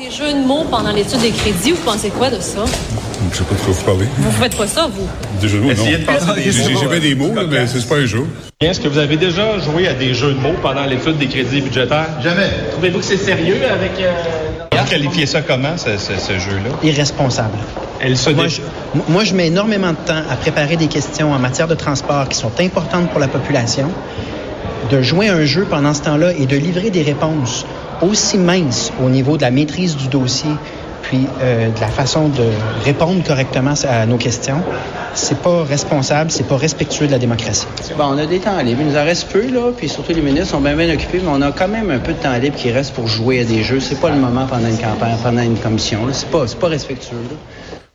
des 0.05 0.11
jeux 0.11 0.33
de 0.33 0.47
mots 0.47 0.65
pendant 0.71 0.93
l'étude 0.93 1.21
des 1.21 1.31
crédits. 1.31 1.73
Vous 1.73 1.83
pensez 1.83 2.11
quoi 2.11 2.31
de 2.31 2.39
ça? 2.39 2.65
Je 3.33 3.39
sais 3.39 3.45
pas 3.45 3.55
de 3.55 3.61
quoi 3.61 3.73
vous 3.73 3.85
parlez. 3.85 4.07
Vous 4.19 4.31
faites 4.33 4.57
pas 4.57 4.67
ça, 4.67 4.87
vous? 4.87 5.09
Des 5.41 5.49
jeux 5.49 5.59
de 5.59 5.65
mots, 5.65 5.73
non. 5.73 5.85
J'ai 6.37 6.53
fait 6.53 7.01
des 7.01 7.15
mots, 7.15 7.33
mais 7.49 7.67
c'est 7.67 7.87
pas 7.89 7.97
un 7.97 8.07
jeu. 8.07 8.25
Est-ce 8.61 8.81
que 8.81 8.89
vous 8.89 8.99
avez 8.99 9.17
déjà 9.17 9.59
joué 9.59 9.89
à 9.89 9.95
des 9.95 10.15
jeux 10.15 10.33
de 10.33 10.39
mots 10.39 10.55
pendant 10.63 10.85
l'étude 10.85 11.19
des 11.19 11.27
crédits 11.27 11.61
budgétaires? 11.61 12.09
Jamais. 12.23 12.49
Trouvez-vous 12.73 12.99
que 12.99 13.05
c'est 13.05 13.17
sérieux 13.17 13.59
avec... 13.71 13.93
Euh... 14.01 14.13
Vous 14.73 14.91
qualifiez 14.91 15.27
ça 15.27 15.43
comment, 15.43 15.77
ce, 15.77 15.97
ce, 15.99 16.33
jeu-là? 16.33 16.71
Irresponsable. 16.83 17.59
Elle 18.01 18.17
se 18.17 18.31
moi, 18.31 18.49
je, 18.49 18.61
moi, 19.09 19.25
je 19.25 19.35
mets 19.35 19.47
énormément 19.47 19.91
de 19.91 19.97
temps 20.07 20.23
à 20.31 20.37
préparer 20.37 20.77
des 20.77 20.89
questions 20.89 21.33
en 21.33 21.39
matière 21.39 21.69
de 21.69 21.75
transport 21.75 22.29
qui 22.29 22.39
sont 22.39 22.53
importantes 22.61 23.11
pour 23.11 23.21
la 23.21 23.29
population. 23.29 23.89
De 24.91 25.01
jouer 25.01 25.29
un 25.29 25.45
jeu 25.45 25.67
pendant 25.69 25.95
ce 25.95 26.03
temps-là 26.03 26.33
et 26.33 26.47
de 26.47 26.57
livrer 26.57 26.91
des 26.91 27.03
réponses 27.03 27.65
aussi 28.03 28.39
mince 28.39 28.93
au 29.03 29.09
niveau 29.09 29.37
de 29.37 29.43
la 29.43 29.51
maîtrise 29.51 29.97
du 29.97 30.09
dossier, 30.09 30.51
puis 31.05 31.27
euh, 31.41 31.71
de 31.71 31.81
la 31.81 31.89
façon 31.89 32.29
de 32.29 32.45
répondre 32.85 33.23
correctement 33.23 33.75
à 33.89 34.07
nos 34.07 34.17
questions, 34.17 34.63
c'est 35.15 35.39
pas 35.39 35.63
responsable, 35.63 36.31
c'est 36.31 36.47
pas 36.47 36.57
respectueux 36.57 37.07
de 37.07 37.13
la 37.13 37.19
démocratie. 37.19 37.67
Bon, 37.97 38.05
on 38.05 38.19
a 38.19 38.27
des 38.27 38.41
temps 38.41 38.59
libres. 38.59 38.81
Il 38.81 38.89
nous 38.89 38.97
en 38.97 39.05
reste 39.05 39.29
peu, 39.31 39.47
là, 39.47 39.71
puis 39.77 39.89
surtout 39.89 40.13
les 40.13 40.21
ministres 40.21 40.51
sont 40.51 40.61
bien 40.61 40.75
bien 40.75 40.93
occupés, 40.93 41.21
mais 41.23 41.31
on 41.33 41.43
a 41.43 41.53
quand 41.53 41.69
même 41.69 41.91
un 41.91 41.99
peu 41.99 42.13
de 42.13 42.19
temps 42.19 42.37
libre 42.37 42.57
qui 42.57 42.71
reste 42.71 42.95
pour 42.95 43.07
jouer 43.07 43.41
à 43.41 43.45
des 43.45 43.63
jeux. 43.63 43.81
C'est 43.81 44.01
pas 44.01 44.11
le 44.11 44.17
moment 44.17 44.47
pendant 44.47 44.69
une 44.69 44.79
campagne, 44.79 45.17
pendant 45.23 45.43
une 45.43 45.59
commission. 45.59 46.01
C'est 46.13 46.29
pas, 46.29 46.45
pas 46.61 46.69
respectueux. 46.69 47.17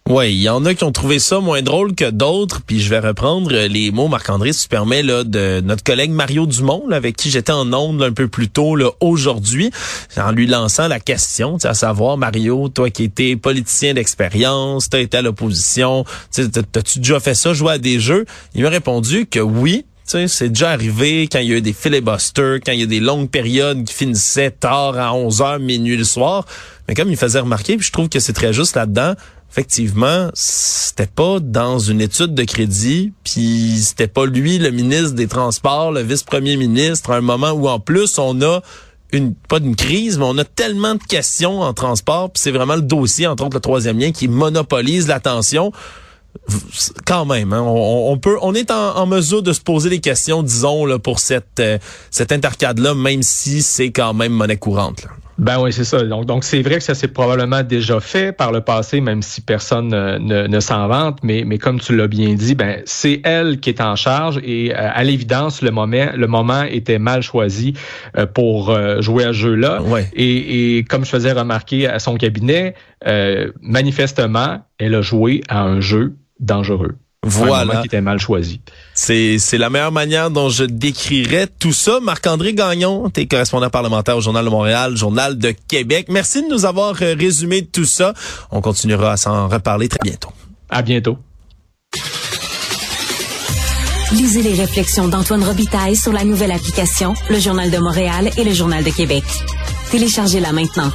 Oui, 0.09 0.31
il 0.31 0.41
y 0.41 0.49
en 0.49 0.65
a 0.65 0.73
qui 0.73 0.83
ont 0.83 0.91
trouvé 0.91 1.19
ça 1.19 1.39
moins 1.39 1.61
drôle 1.61 1.93
que 1.93 2.09
d'autres, 2.09 2.61
puis 2.65 2.79
je 2.79 2.89
vais 2.89 2.97
reprendre 2.97 3.51
les 3.51 3.91
mots, 3.91 4.07
Marc-André, 4.07 4.53
si 4.53 4.63
tu 4.63 4.67
permets, 4.67 5.03
là, 5.03 5.23
de 5.23 5.61
notre 5.63 5.83
collègue 5.83 6.09
Mario 6.09 6.47
Dumont, 6.47 6.89
avec 6.89 7.15
qui 7.15 7.29
j'étais 7.29 7.51
en 7.51 7.71
onde 7.73 8.01
un 8.01 8.11
peu 8.11 8.27
plus 8.27 8.49
tôt 8.49 8.75
aujourd'hui, 9.01 9.69
en 10.17 10.31
lui 10.31 10.47
lançant 10.47 10.87
la 10.87 10.99
question, 10.99 11.57
à 11.63 11.75
savoir, 11.75 12.17
Mario, 12.17 12.69
toi 12.69 12.89
qui 12.89 13.03
étais 13.03 13.35
politicien 13.35 13.93
d'expérience, 13.93 14.89
tu 14.89 14.97
as 14.97 15.01
été 15.01 15.17
à 15.17 15.21
l'opposition, 15.21 16.05
t'as-tu 16.33 16.97
déjà 16.97 17.19
fait 17.19 17.35
ça, 17.35 17.53
jouer 17.53 17.73
à 17.73 17.77
des 17.77 17.99
jeux? 17.99 18.25
Il 18.55 18.63
m'a 18.63 18.69
répondu 18.69 19.27
que 19.27 19.39
oui, 19.39 19.85
C'est 20.05 20.49
déjà 20.49 20.71
arrivé 20.71 21.27
quand 21.31 21.37
il 21.37 21.49
y 21.49 21.53
a 21.53 21.57
eu 21.57 21.61
des 21.61 21.71
filibusters, 21.71 22.61
quand 22.65 22.71
il 22.71 22.79
y 22.79 22.83
a 22.83 22.87
des 22.87 22.99
longues 22.99 23.29
périodes 23.29 23.83
qui 23.83 23.93
finissaient 23.93 24.49
tard 24.49 24.97
à 24.97 25.11
11h, 25.11 25.59
minuit 25.59 25.97
le 25.97 26.03
soir. 26.03 26.47
Mais 26.87 26.95
comme 26.95 27.11
il 27.11 27.17
faisait 27.17 27.39
remarquer, 27.39 27.77
puis 27.77 27.85
je 27.85 27.91
trouve 27.91 28.09
que 28.09 28.19
c'est 28.19 28.33
très 28.33 28.51
juste 28.51 28.75
là-dedans, 28.75 29.13
effectivement, 29.51 30.29
c'était 30.33 31.07
pas 31.07 31.39
dans 31.39 31.79
une 31.79 32.01
étude 32.01 32.33
de 32.33 32.43
crédit, 32.43 33.13
puis 33.23 33.79
c'était 33.79 34.07
pas 34.07 34.25
lui 34.25 34.59
le 34.59 34.69
ministre 34.69 35.13
des 35.13 35.27
Transports, 35.27 35.91
le 35.91 36.01
vice-premier 36.01 36.55
ministre, 36.55 37.11
à 37.11 37.17
un 37.17 37.21
moment 37.21 37.51
où 37.51 37.67
en 37.67 37.79
plus 37.79 38.17
on 38.19 38.41
a 38.41 38.61
une 39.11 39.33
pas 39.33 39.59
d'une 39.59 39.75
crise, 39.75 40.19
mais 40.19 40.25
on 40.27 40.37
a 40.37 40.45
tellement 40.45 40.93
de 40.93 41.03
questions 41.03 41.61
en 41.61 41.73
transport, 41.73 42.31
puis 42.31 42.41
c'est 42.41 42.51
vraiment 42.51 42.75
le 42.75 42.83
dossier, 42.83 43.25
entre 43.25 43.45
autres 43.45 43.57
le 43.57 43.61
troisième 43.61 43.97
lien, 43.97 44.11
qui 44.11 44.27
monopolise 44.27 45.07
l'attention. 45.07 45.71
Quand 47.07 47.25
même, 47.25 47.53
hein, 47.53 47.63
on, 47.65 48.17
peut, 48.19 48.37
on 48.41 48.53
est 48.53 48.69
en, 48.69 49.07
mesure 49.07 49.41
de 49.41 49.51
se 49.51 49.61
poser 49.61 49.89
des 49.89 49.99
questions, 49.99 50.43
disons, 50.43 50.85
là, 50.85 50.99
pour 50.99 51.19
cette, 51.19 51.59
euh, 51.59 51.79
cette 52.11 52.31
intercade-là, 52.31 52.93
même 52.93 53.23
si 53.23 53.63
c'est 53.63 53.91
quand 53.91 54.13
même 54.13 54.31
monnaie 54.31 54.57
courante. 54.57 55.07
Ben 55.39 55.57
oui, 55.61 55.71
c'est 55.71 55.85
ça. 55.85 56.03
Donc, 56.03 56.25
donc 56.25 56.43
c'est 56.43 56.61
vrai 56.61 56.75
que 56.75 56.83
ça 56.83 56.93
s'est 56.93 57.07
probablement 57.07 57.63
déjà 57.63 58.01
fait 58.01 58.33
par 58.33 58.51
le 58.51 58.59
passé, 58.59 58.99
même 58.99 59.21
si 59.21 59.39
personne 59.39 59.87
ne, 59.87 60.47
ne, 60.47 60.59
s'en 60.59 60.87
vante. 60.89 61.19
Mais, 61.23 61.43
mais 61.45 61.57
comme 61.57 61.79
tu 61.79 61.95
l'as 61.95 62.07
bien 62.07 62.33
dit, 62.33 62.55
ben 62.55 62.81
c'est 62.83 63.21
elle 63.23 63.61
qui 63.61 63.69
est 63.69 63.79
en 63.79 63.95
charge 63.95 64.41
et 64.43 64.73
euh, 64.75 64.89
à 64.93 65.03
l'évidence, 65.05 65.61
le 65.61 65.71
moment, 65.71 66.07
le 66.13 66.27
moment 66.27 66.63
était 66.63 66.99
mal 66.99 67.21
choisi 67.21 67.73
euh, 68.17 68.25
pour 68.25 68.69
euh, 68.69 69.01
jouer 69.01 69.23
à 69.23 69.27
ce 69.27 69.37
jeu-là. 69.37 69.79
Et, 70.13 70.77
et, 70.77 70.83
comme 70.83 71.05
je 71.05 71.09
faisais 71.09 71.31
remarquer 71.31 71.87
à 71.87 71.99
son 71.99 72.17
cabinet, 72.17 72.75
manifestement, 73.61 74.59
elle 74.77 74.95
a 74.95 75.01
joué 75.01 75.41
à 75.47 75.63
un 75.63 75.79
jeu 75.79 76.15
dangereux. 76.41 76.95
Voilà. 77.25 77.81
qui 77.81 77.87
était 77.87 78.01
mal 78.01 78.17
choisi. 78.17 78.61
C'est, 78.93 79.39
c'est 79.39 79.57
la 79.57 79.69
meilleure 79.69 79.91
manière 79.91 80.31
dont 80.31 80.49
je 80.49 80.63
décrirais 80.63 81.47
tout 81.59 81.73
ça. 81.73 81.99
Marc-André 82.01 82.53
Gagnon, 82.53 83.09
t'es 83.09 83.25
correspondant 83.25 83.69
parlementaire 83.69 84.15
au 84.17 84.21
Journal 84.21 84.45
de 84.45 84.49
Montréal, 84.49 84.95
Journal 84.95 85.37
de 85.37 85.53
Québec. 85.67 86.07
Merci 86.09 86.43
de 86.43 86.47
nous 86.47 86.65
avoir 86.65 86.95
euh, 87.01 87.15
résumé 87.19 87.65
tout 87.65 87.85
ça. 87.85 88.13
On 88.51 88.61
continuera 88.61 89.13
à 89.13 89.17
s'en 89.17 89.49
reparler 89.49 89.89
très 89.89 89.99
bientôt. 90.01 90.29
À 90.69 90.81
bientôt. 90.81 91.17
Lisez 94.13 94.41
les 94.41 94.53
réflexions 94.53 95.07
d'Antoine 95.07 95.43
Robitaille 95.43 95.95
sur 95.95 96.13
la 96.13 96.23
nouvelle 96.23 96.51
application 96.51 97.13
Le 97.29 97.39
Journal 97.39 97.69
de 97.69 97.77
Montréal 97.77 98.31
et 98.37 98.43
Le 98.43 98.53
Journal 98.53 98.83
de 98.83 98.89
Québec. 98.89 99.23
Téléchargez-la 99.91 100.51
maintenant. 100.51 100.91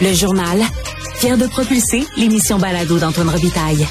Le 0.00 0.14
journal, 0.14 0.62
fier 1.16 1.36
de 1.36 1.46
propulser 1.46 2.04
l'émission 2.16 2.58
Balado 2.58 2.98
d'Antoine 2.98 3.28
Robitaille. 3.30 3.86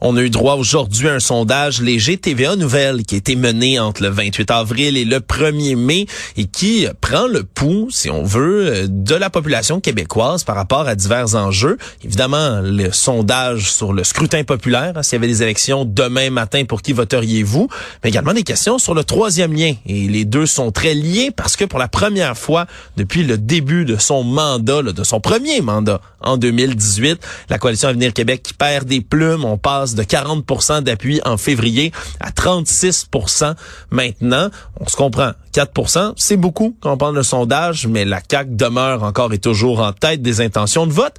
On 0.00 0.16
a 0.16 0.22
eu 0.22 0.30
droit 0.30 0.54
aujourd'hui 0.54 1.08
à 1.08 1.14
un 1.14 1.20
sondage 1.20 1.82
léger 1.82 2.16
TVA 2.18 2.54
Nouvelle 2.54 3.02
qui 3.02 3.16
a 3.16 3.18
été 3.18 3.34
mené 3.34 3.80
entre 3.80 4.02
le 4.02 4.10
28 4.10 4.50
avril 4.52 4.96
et 4.96 5.04
le 5.04 5.18
1er 5.18 5.74
mai 5.74 6.06
et 6.36 6.44
qui 6.44 6.86
prend 7.00 7.26
le 7.26 7.42
pouls, 7.42 7.88
si 7.90 8.08
on 8.08 8.22
veut, 8.22 8.86
de 8.88 9.14
la 9.16 9.28
population 9.28 9.80
québécoise 9.80 10.44
par 10.44 10.54
rapport 10.54 10.86
à 10.86 10.94
divers 10.94 11.34
enjeux. 11.34 11.78
Évidemment, 12.04 12.60
le 12.62 12.92
sondage 12.92 13.72
sur 13.72 13.92
le 13.92 14.04
scrutin 14.04 14.44
populaire, 14.44 14.92
hein, 14.94 15.02
s'il 15.02 15.14
y 15.14 15.16
avait 15.16 15.26
des 15.26 15.42
élections 15.42 15.84
demain 15.84 16.30
matin, 16.30 16.64
pour 16.64 16.80
qui 16.80 16.92
voteriez-vous? 16.92 17.68
Mais 18.04 18.10
également 18.10 18.34
des 18.34 18.44
questions 18.44 18.78
sur 18.78 18.94
le 18.94 19.02
troisième 19.02 19.52
lien. 19.52 19.74
Et 19.86 20.06
les 20.06 20.24
deux 20.24 20.46
sont 20.46 20.70
très 20.70 20.94
liés 20.94 21.32
parce 21.34 21.56
que 21.56 21.64
pour 21.64 21.80
la 21.80 21.88
première 21.88 22.38
fois 22.38 22.66
depuis 22.96 23.24
le 23.24 23.36
début 23.36 23.84
de 23.84 23.96
son 23.96 24.22
mandat, 24.22 24.82
de 24.82 25.04
son 25.04 25.20
premier 25.20 25.60
mandat 25.60 26.00
en 26.20 26.36
2018, 26.36 27.20
la 27.48 27.58
coalition 27.58 27.88
Avenir 27.88 28.12
Québec 28.12 28.42
qui 28.44 28.54
perd 28.54 28.86
des 28.86 29.00
plumes, 29.00 29.44
on 29.44 29.58
passe 29.58 29.87
de 29.94 30.02
40% 30.02 30.82
d'appui 30.82 31.20
en 31.24 31.36
février 31.36 31.92
à 32.20 32.30
36% 32.30 33.54
maintenant. 33.90 34.50
On 34.80 34.86
se 34.86 34.96
comprend. 34.96 35.32
4% 35.54 36.12
c'est 36.16 36.36
beaucoup 36.36 36.76
quand 36.80 36.92
on 36.92 36.96
parle 36.96 37.16
de 37.16 37.22
sondage, 37.22 37.86
mais 37.86 38.04
la 38.04 38.20
CAQ 38.28 38.50
demeure 38.52 39.02
encore 39.02 39.32
et 39.32 39.38
toujours 39.38 39.80
en 39.80 39.92
tête 39.92 40.22
des 40.22 40.40
intentions 40.40 40.86
de 40.86 40.92
vote 40.92 41.14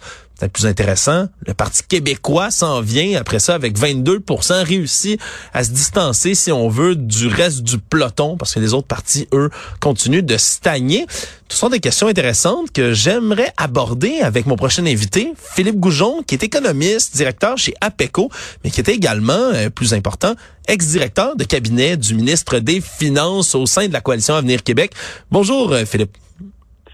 peut 0.48 0.48
plus 0.48 0.66
intéressant, 0.66 1.28
le 1.46 1.54
Parti 1.54 1.84
québécois 1.88 2.52
s'en 2.52 2.82
vient 2.82 3.20
après 3.20 3.40
ça 3.40 3.56
avec 3.56 3.78
22% 3.78 4.64
réussi 4.64 5.18
à 5.54 5.64
se 5.64 5.72
distancer, 5.72 6.36
si 6.36 6.52
on 6.52 6.70
veut, 6.70 6.96
du 6.96 7.28
reste 7.28 7.62
du 7.62 7.78
peloton, 7.78 8.38
parce 8.38 8.54
que 8.54 8.60
les 8.60 8.74
autres 8.74 8.88
partis, 8.88 9.28
eux, 9.34 9.50
continuent 9.80 10.24
de 10.24 10.38
stagner. 10.38 11.06
Ce 11.50 11.58
sont 11.58 11.70
des 11.70 11.80
questions 11.80 12.08
intéressantes 12.08 12.72
que 12.72 12.94
j'aimerais 12.94 13.52
aborder 13.58 14.20
avec 14.22 14.46
mon 14.46 14.56
prochain 14.56 14.86
invité, 14.86 15.34
Philippe 15.56 15.80
Goujon, 15.80 16.24
qui 16.24 16.36
est 16.36 16.44
économiste, 16.44 17.16
directeur 17.16 17.58
chez 17.58 17.74
APECO, 17.82 18.30
mais 18.64 18.70
qui 18.70 18.80
était 18.80 18.94
également, 18.94 19.34
euh, 19.34 19.70
plus 19.70 19.94
important, 19.94 20.36
ex-directeur 20.68 21.36
de 21.36 21.44
cabinet 21.44 21.98
du 21.98 22.14
ministre 22.14 22.60
des 22.60 22.82
Finances 22.82 23.56
au 23.56 23.66
sein 23.66 23.88
de 23.88 23.94
la 23.94 24.02
coalition 24.02 24.36
Avenir 24.36 24.64
Québec. 24.64 24.94
Bonjour, 25.32 25.74
euh, 25.74 25.86
Philippe. 25.86 26.16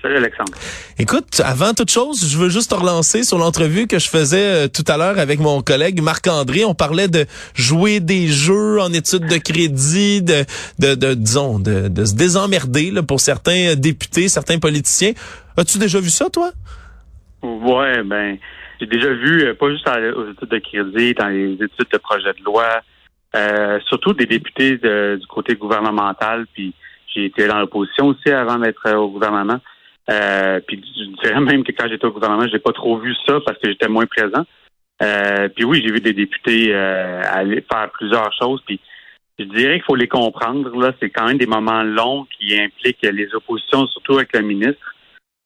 Salut 0.06 0.18
Alexandre. 0.18 0.54
Écoute, 1.00 1.42
avant 1.44 1.74
toute 1.74 1.90
chose, 1.90 2.32
je 2.32 2.38
veux 2.38 2.50
juste 2.50 2.70
te 2.70 2.76
relancer 2.76 3.24
sur 3.24 3.40
l'entrevue 3.40 3.88
que 3.88 3.98
je 3.98 4.08
faisais 4.08 4.66
euh, 4.66 4.68
tout 4.68 4.84
à 4.88 4.98
l'heure 4.98 5.18
avec 5.18 5.40
mon 5.40 5.64
collègue 5.64 6.00
Marc-André. 6.00 6.64
On 6.64 6.76
parlait 6.76 7.08
de 7.08 7.26
jouer 7.56 8.02
des 8.02 8.28
jeux 8.28 8.80
en 8.80 8.94
études 8.94 9.26
de 9.26 9.40
crédit, 9.40 10.22
de, 10.22 10.46
de, 10.78 11.16
disons, 11.16 11.58
de, 11.58 11.88
de, 11.88 12.06
se 12.06 12.14
désemmerder 12.14 12.92
là, 12.92 13.02
pour 13.02 13.20
certains 13.20 13.74
députés, 13.74 14.28
certains 14.28 14.60
politiciens. 14.60 15.14
As-tu 15.58 15.80
déjà 15.80 16.00
vu 16.00 16.10
ça, 16.10 16.30
toi? 16.30 16.52
Ouais, 17.42 18.04
ben, 18.04 18.38
j'ai 18.80 18.86
déjà 18.86 19.12
vu, 19.12 19.42
euh, 19.42 19.56
pas 19.56 19.72
juste 19.72 19.88
aux 19.88 20.30
études 20.30 20.50
de 20.50 20.60
crédit, 20.60 21.16
dans 21.16 21.30
les 21.30 21.54
études 21.54 21.90
de 21.92 21.98
projet 21.98 22.32
de 22.32 22.44
loi, 22.46 22.82
euh, 23.36 23.80
surtout 23.88 24.14
des 24.14 24.28
députés 24.28 24.78
du 24.78 25.26
côté 25.28 25.56
gouvernemental, 25.56 26.46
puis 26.54 26.76
j'ai 27.12 27.26
été 27.26 27.48
dans 27.48 27.58
l'opposition 27.58 28.06
aussi 28.06 28.30
avant 28.30 28.60
d'être 28.60 28.88
au 28.94 29.10
gouvernement. 29.10 29.60
Euh, 30.10 30.60
puis 30.68 30.84
je 30.98 31.22
dirais 31.24 31.40
même 31.40 31.64
que 31.64 31.72
quand 31.72 31.88
j'étais 31.90 32.06
au 32.06 32.12
gouvernement, 32.12 32.48
j'ai 32.52 32.60
pas 32.60 32.74
trop 32.74 32.98
vu 32.98 33.16
ça 33.28 33.40
parce 33.46 33.58
que 33.60 33.70
j'étais 33.70 33.88
moins 33.88 34.06
présent. 34.06 34.46
Euh, 35.02 35.50
puis 35.50 35.66
oui, 35.66 35.82
j'ai 35.84 35.92
vu 35.92 36.00
des 36.00 36.14
députés 36.14 36.74
euh, 36.74 37.22
aller 37.26 37.64
faire 37.70 37.90
plusieurs 37.92 38.32
choses. 38.34 38.62
Puis 38.66 38.80
je 39.40 39.46
dirais 39.46 39.76
qu'il 39.76 39.84
faut 39.84 39.96
les 39.96 40.08
comprendre. 40.08 40.76
Là, 40.80 40.94
c'est 41.00 41.10
quand 41.10 41.28
même 41.28 41.38
des 41.38 41.48
moments 41.48 41.84
longs 41.84 42.28
qui 42.38 42.58
impliquent 42.58 43.02
les 43.02 43.34
oppositions, 43.34 43.88
surtout 43.88 44.18
avec 44.18 44.34
le 44.34 44.42
ministre, 44.42 44.96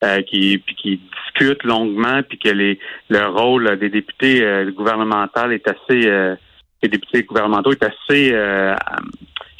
euh, 0.03 0.21
qui 0.21 0.57
puis 0.59 0.75
qui 0.75 1.01
discutent 1.25 1.63
longuement, 1.63 2.21
puis 2.27 2.37
que 2.37 2.49
les 2.49 2.79
le 3.09 3.25
rôle 3.27 3.77
des 3.79 3.89
députés 3.89 4.43
euh, 4.43 4.71
gouvernementaux 4.71 5.49
est 5.51 5.67
assez 5.67 6.35
les 6.81 6.87
députés 6.87 7.23
gouvernementaux 7.23 7.71
est 7.71 7.83
assez 7.83 8.31
euh, 8.33 8.75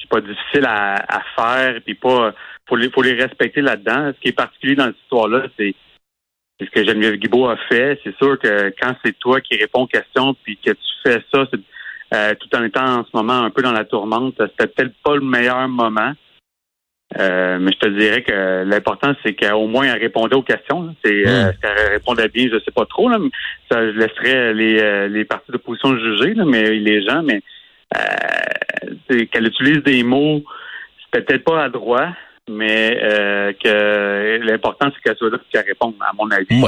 pas 0.10 0.22
difficile 0.22 0.65
à, 0.65 0.96
à 1.08 1.22
faire, 1.36 1.82
puis 1.86 1.96
pas 1.96 2.34
faut 2.70 2.76
les, 2.76 2.90
faut 2.90 3.02
les 3.02 3.14
respecter 3.14 3.62
là-dedans. 3.62 4.12
Ce 4.16 4.22
qui 4.22 4.30
est 4.30 4.34
particulier 4.34 4.76
dans 4.76 4.86
cette 4.86 5.02
histoire-là, 5.04 5.48
c'est 5.58 5.74
ce 6.62 6.70
que 6.70 6.86
Geneviève 6.86 7.16
Guibault 7.16 7.48
a 7.48 7.58
fait. 7.70 8.00
C'est 8.04 8.16
sûr 8.18 8.38
que 8.40 8.74
quand 8.82 8.96
c'est 9.04 9.18
toi 9.18 9.42
qui 9.42 9.58
réponds 9.58 9.82
aux 9.82 9.88
questions, 9.88 10.36
puis 10.44 10.58
que 10.58 10.72
tu 10.72 10.78
fais 11.04 11.22
ça 11.34 11.46
euh, 12.14 12.34
tout 12.40 12.56
en 12.56 12.64
étant 12.64 13.00
en 13.00 13.04
ce 13.04 13.10
moment 13.14 13.44
un 13.44 13.50
peu 13.50 13.62
dans 13.62 13.72
la 13.72 13.86
tourmente, 13.86 14.36
c'était 14.38 14.68
peut-être 14.68 14.94
pas 15.04 15.16
le 15.16 15.22
meilleur 15.22 15.68
moment. 15.68 16.14
Euh, 17.18 17.58
mais 17.60 17.72
je 17.72 17.80
te 17.80 17.88
dirais 17.88 18.22
que 18.22 18.64
l'important, 18.66 19.14
c'est 19.24 19.34
qu'au 19.34 19.66
moins 19.66 19.86
elle 19.86 20.00
répondait 20.00 20.36
aux 20.36 20.44
questions. 20.44 20.96
C'est 21.04 21.28
euh, 21.28 21.52
qu'elle 21.60 21.92
répondait 21.94 22.28
bien, 22.28 22.50
je 22.52 22.60
sais 22.60 22.72
pas 22.72 22.86
trop. 22.86 23.10
Là, 23.10 23.18
ça 23.72 23.92
je 23.92 23.98
laisserais 23.98 24.54
les, 24.54 25.10
les 25.10 25.26
partis 25.26 25.52
d'opposition 25.52 25.98
juger, 25.98 26.36
là, 26.36 26.46
mais 26.46 26.70
les 26.70 27.02
gens, 27.04 27.24
mais 27.24 27.42
qu'elle 29.08 29.48
utilise 29.48 29.82
des 29.84 30.04
mots, 30.04 30.44
c'est 31.12 31.26
peut-être 31.26 31.44
pas 31.44 31.64
adroit, 31.64 32.10
mais 32.50 32.98
euh, 33.01 33.53
que 33.63 34.39
l'important, 34.46 34.89
c'est 34.94 35.01
qu'elle 35.01 35.18
soit 35.18 35.29
là 35.29 35.38
qu'elle 35.51 35.65
réponde, 35.65 35.94
à 36.01 36.12
mon 36.18 36.29
avis. 36.32 36.62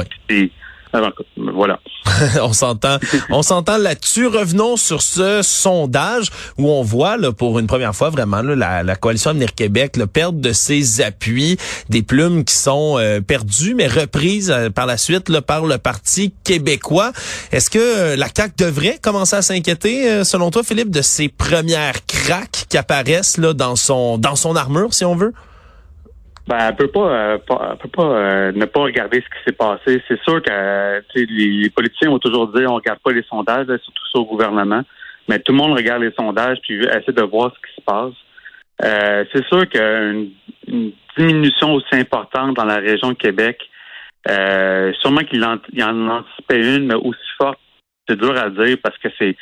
Voilà. 1.36 1.78
on 2.42 2.52
s'entend, 2.52 2.98
on 3.30 3.42
s'entend 3.42 3.78
là-dessus. 3.78 4.26
Revenons 4.26 4.76
sur 4.76 5.00
ce 5.00 5.40
sondage 5.42 6.30
où 6.58 6.68
on 6.68 6.82
voit 6.82 7.16
là, 7.16 7.32
pour 7.32 7.58
une 7.58 7.66
première 7.66 7.94
fois 7.94 8.10
vraiment 8.10 8.42
la, 8.42 8.82
la, 8.82 8.96
coalition 8.96 9.30
Avenir 9.30 9.54
Québec 9.54 9.96
là, 9.96 10.06
perdre 10.06 10.40
de 10.40 10.52
ses 10.52 11.00
appuis, 11.00 11.56
des 11.88 12.02
plumes 12.02 12.44
qui 12.44 12.54
sont 12.54 12.96
euh, 12.98 13.20
perdues 13.20 13.74
mais 13.74 13.86
reprises 13.86 14.50
euh, 14.50 14.68
par 14.68 14.86
la 14.86 14.98
suite 14.98 15.28
là, 15.28 15.40
par 15.40 15.64
le 15.64 15.78
Parti 15.78 16.34
québécois. 16.44 17.12
Est-ce 17.52 17.70
que 17.70 17.78
euh, 17.78 18.16
la 18.16 18.26
CAQ 18.34 18.54
devrait 18.58 18.98
commencer 19.00 19.36
à 19.36 19.42
s'inquiéter, 19.42 20.24
selon 20.24 20.50
toi, 20.50 20.62
Philippe, 20.62 20.90
de 20.90 21.02
ces 21.02 21.28
premières 21.28 22.04
craques 22.06 22.66
qui 22.68 22.76
apparaissent 22.76 23.38
là, 23.38 23.54
dans 23.54 23.76
son 23.76 24.18
dans 24.18 24.36
son 24.36 24.56
armure, 24.56 24.92
si 24.92 25.04
on 25.04 25.16
veut? 25.16 25.32
Ben, 26.48 26.58
elle 26.58 26.76
peut 26.76 26.88
pas, 26.88 27.08
euh, 27.08 27.38
peut 27.38 27.88
pas 27.88 28.02
euh, 28.02 28.52
ne 28.52 28.64
pas 28.64 28.80
regarder 28.80 29.18
ce 29.18 29.26
qui 29.26 29.44
s'est 29.46 29.56
passé. 29.56 30.02
C'est 30.08 30.20
sûr 30.22 30.42
que 30.42 31.02
les, 31.14 31.70
politiciens 31.70 32.10
ont 32.10 32.18
toujours 32.18 32.48
dit 32.48 32.64
on 32.66 32.74
regarde 32.74 32.98
pas 32.98 33.12
les 33.12 33.22
sondages, 33.22 33.66
surtout 33.66 34.06
sur 34.10 34.20
le 34.20 34.26
gouvernement, 34.26 34.82
mais 35.28 35.38
tout 35.38 35.52
le 35.52 35.58
monde 35.58 35.76
regarde 35.76 36.02
les 36.02 36.12
sondages 36.12 36.58
puis 36.62 36.84
essaie 36.84 37.12
de 37.12 37.22
voir 37.22 37.52
ce 37.54 37.68
qui 37.68 37.74
se 37.76 37.80
passe. 37.82 38.14
Euh, 38.84 39.24
c'est 39.32 39.46
sûr 39.46 39.68
qu'une 39.68 40.30
une 40.66 40.92
diminution 41.16 41.74
aussi 41.74 41.94
importante 41.94 42.56
dans 42.56 42.64
la 42.64 42.78
région 42.78 43.10
de 43.10 43.16
Québec, 43.16 43.60
sûrement 45.00 45.22
qu'il 45.28 45.44
en, 45.44 45.58
en 45.80 46.08
anticipait 46.08 46.76
une, 46.76 46.86
mais 46.86 46.94
aussi 46.94 47.20
forte, 47.38 47.58
c'est 48.08 48.18
dur 48.18 48.36
à 48.36 48.50
dire 48.50 48.78
parce 48.82 48.98
que 48.98 49.08
c'est 49.16 49.36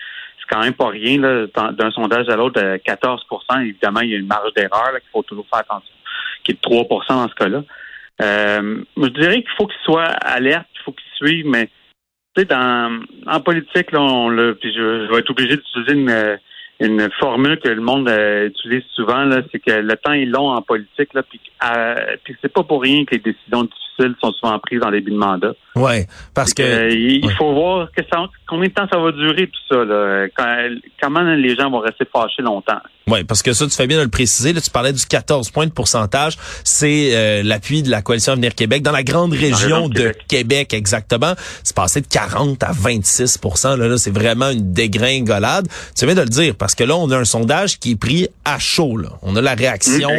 quand 0.50 0.60
même 0.60 0.74
pas 0.74 0.88
rien 0.88 1.18
d'un 1.18 1.90
sondage 1.92 2.28
à 2.28 2.36
l'autre 2.36 2.60
de 2.60 2.76
14% 2.78 3.62
Évidemment, 3.62 4.00
il 4.00 4.10
y 4.10 4.14
a 4.14 4.18
une 4.18 4.26
marge 4.26 4.52
d'erreur 4.54 4.90
qu'il 5.00 5.08
faut 5.12 5.22
toujours 5.22 5.46
faire 5.48 5.60
attention, 5.60 5.94
qui 6.44 6.52
est 6.52 6.54
de 6.54 6.60
3 6.60 6.86
dans 7.08 7.28
ce 7.28 7.34
cas-là. 7.34 7.62
Euh, 8.22 8.82
je 8.96 9.08
dirais 9.08 9.36
qu'il 9.36 9.50
faut 9.56 9.66
qu'il 9.66 9.80
soit 9.84 10.04
alerte, 10.04 10.66
il 10.74 10.82
faut 10.84 10.92
qu'il 10.92 11.28
suive, 11.28 11.46
mais 11.46 11.68
tu 12.36 12.44
dans 12.44 13.00
en 13.26 13.40
politique, 13.40 13.92
là, 13.92 14.00
on 14.00 14.28
le, 14.28 14.54
puis 14.54 14.72
je, 14.74 15.10
vais 15.10 15.18
être 15.18 15.30
obligé 15.30 15.56
d'utiliser 15.56 15.92
une 15.94 16.38
une 16.80 17.10
formule 17.20 17.60
que 17.60 17.68
le 17.68 17.82
monde 17.82 18.08
euh, 18.08 18.46
utilise 18.46 18.84
souvent, 18.94 19.24
là, 19.24 19.42
c'est 19.52 19.58
que 19.58 19.70
le 19.70 19.96
temps 19.96 20.12
est 20.12 20.24
long 20.24 20.48
en 20.48 20.62
politique, 20.62 21.12
là, 21.12 21.22
puis, 21.22 21.38
euh, 21.62 22.16
c'est 22.40 22.52
pas 22.52 22.62
pour 22.62 22.80
rien 22.80 23.04
que 23.04 23.14
les 23.14 23.20
décisions 23.20 23.64
difficiles 23.64 23.89
sont 24.20 24.32
souvent 24.32 24.58
prises 24.58 24.80
dans 24.80 24.90
début 24.90 25.10
de 25.10 25.16
mandat. 25.16 25.52
Ouais, 25.76 26.06
parce 26.34 26.52
que 26.52 26.62
euh, 26.62 26.90
il 26.90 27.30
faut 27.38 27.52
voir 27.52 27.88
que 27.96 28.02
ça, 28.10 28.18
combien 28.48 28.68
de 28.68 28.74
temps 28.74 28.88
ça 28.90 28.98
va 28.98 29.12
durer 29.12 29.46
tout 29.46 29.74
ça. 29.74 29.84
Là. 29.84 30.26
comment 31.00 31.22
les 31.22 31.54
gens 31.56 31.70
vont 31.70 31.80
rester 31.80 32.06
fâchés 32.12 32.42
longtemps. 32.42 32.80
Oui, 33.06 33.24
parce 33.24 33.42
que 33.42 33.52
ça, 33.52 33.66
tu 33.66 33.74
fais 33.74 33.86
bien 33.86 33.98
de 33.98 34.02
le 34.02 34.08
préciser. 34.08 34.52
Là, 34.52 34.60
tu 34.60 34.70
parlais 34.70 34.92
du 34.92 35.04
14 35.04 35.50
points 35.50 35.66
de 35.66 35.72
pourcentage. 35.72 36.36
C'est 36.64 37.10
euh, 37.12 37.42
l'appui 37.42 37.82
de 37.82 37.90
la 37.90 38.02
coalition 38.02 38.32
Avenir 38.32 38.54
Québec 38.54 38.82
dans 38.82 38.92
la 38.92 39.02
grande 39.02 39.32
région 39.32 39.88
de 39.88 40.12
Québec. 40.28 40.74
exactement. 40.74 41.34
C'est 41.64 41.74
passé 41.74 42.00
de 42.00 42.06
40 42.06 42.62
à 42.62 42.72
26 42.72 43.40
Là, 43.64 43.76
là 43.76 43.96
c'est 43.96 44.14
vraiment 44.14 44.50
une 44.50 44.72
dégringolade. 44.72 45.66
Tu 45.96 46.06
viens 46.06 46.14
de 46.14 46.20
le 46.20 46.28
dire, 46.28 46.54
parce 46.56 46.74
que 46.74 46.84
là, 46.84 46.96
on 46.96 47.10
a 47.10 47.18
un 47.18 47.24
sondage 47.24 47.78
qui 47.78 47.92
est 47.92 48.00
pris 48.00 48.28
à 48.44 48.58
chaud. 48.58 48.96
Là. 48.96 49.10
On 49.22 49.34
a 49.34 49.40
la 49.40 49.54
réaction 49.54 50.10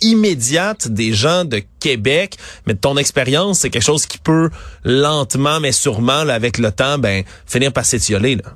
immédiate 0.00 0.88
des 0.88 1.12
gens 1.12 1.44
de 1.44 1.62
Québec. 1.80 2.36
Mais 2.66 2.74
de 2.74 2.78
ton 2.78 2.96
expérience, 2.96 3.25
c'est 3.52 3.70
quelque 3.70 3.82
chose 3.82 4.06
qui 4.06 4.18
peut 4.18 4.50
lentement, 4.84 5.60
mais 5.60 5.72
sûrement, 5.72 6.28
avec 6.28 6.58
le 6.58 6.70
temps, 6.70 6.98
ben 6.98 7.22
finir 7.46 7.72
par 7.72 7.84
s'étioler. 7.84 8.36
Là. 8.36 8.50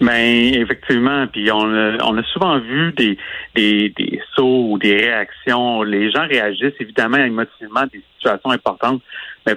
Ben 0.00 0.54
effectivement, 0.54 1.26
puis 1.28 1.50
on 1.50 2.18
a, 2.18 2.22
souvent 2.32 2.58
vu 2.58 2.92
des, 2.92 3.92
sauts 4.34 4.72
ou 4.72 4.78
des 4.78 4.96
réactions. 4.96 5.82
Les 5.82 6.10
gens 6.10 6.26
réagissent 6.26 6.80
évidemment 6.80 7.18
émotivement 7.18 7.80
à 7.80 7.86
des 7.86 8.02
situations 8.16 8.50
importantes, 8.50 9.02
mais 9.46 9.54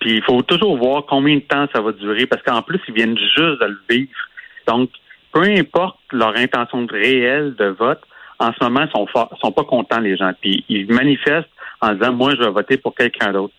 puis 0.00 0.16
il 0.16 0.22
faut 0.22 0.42
toujours 0.42 0.76
voir 0.78 1.04
combien 1.06 1.36
de 1.36 1.40
temps 1.40 1.66
ça 1.72 1.80
va 1.80 1.92
durer, 1.92 2.26
parce 2.26 2.42
qu'en 2.42 2.62
plus 2.62 2.80
ils 2.88 2.94
viennent 2.94 3.18
juste 3.18 3.60
de 3.60 3.66
le 3.66 3.78
vivre. 3.90 4.10
Donc 4.66 4.90
peu 5.32 5.42
importe 5.42 5.98
leur 6.12 6.36
intention 6.36 6.86
réelle 6.86 7.54
de 7.56 7.66
vote, 7.66 8.00
en 8.38 8.52
ce 8.52 8.64
moment 8.64 8.86
ils 8.86 8.90
sont 8.90 9.06
sont 9.40 9.52
pas 9.52 9.64
contents 9.64 10.00
les 10.00 10.16
gens, 10.16 10.32
puis 10.40 10.64
ils 10.68 10.90
manifestent 10.92 11.48
en 11.80 11.94
disant 11.94 12.12
moi 12.12 12.32
je 12.36 12.42
vais 12.42 12.50
voter 12.50 12.76
pour 12.76 12.94
quelqu'un 12.94 13.32
d'autre. 13.32 13.54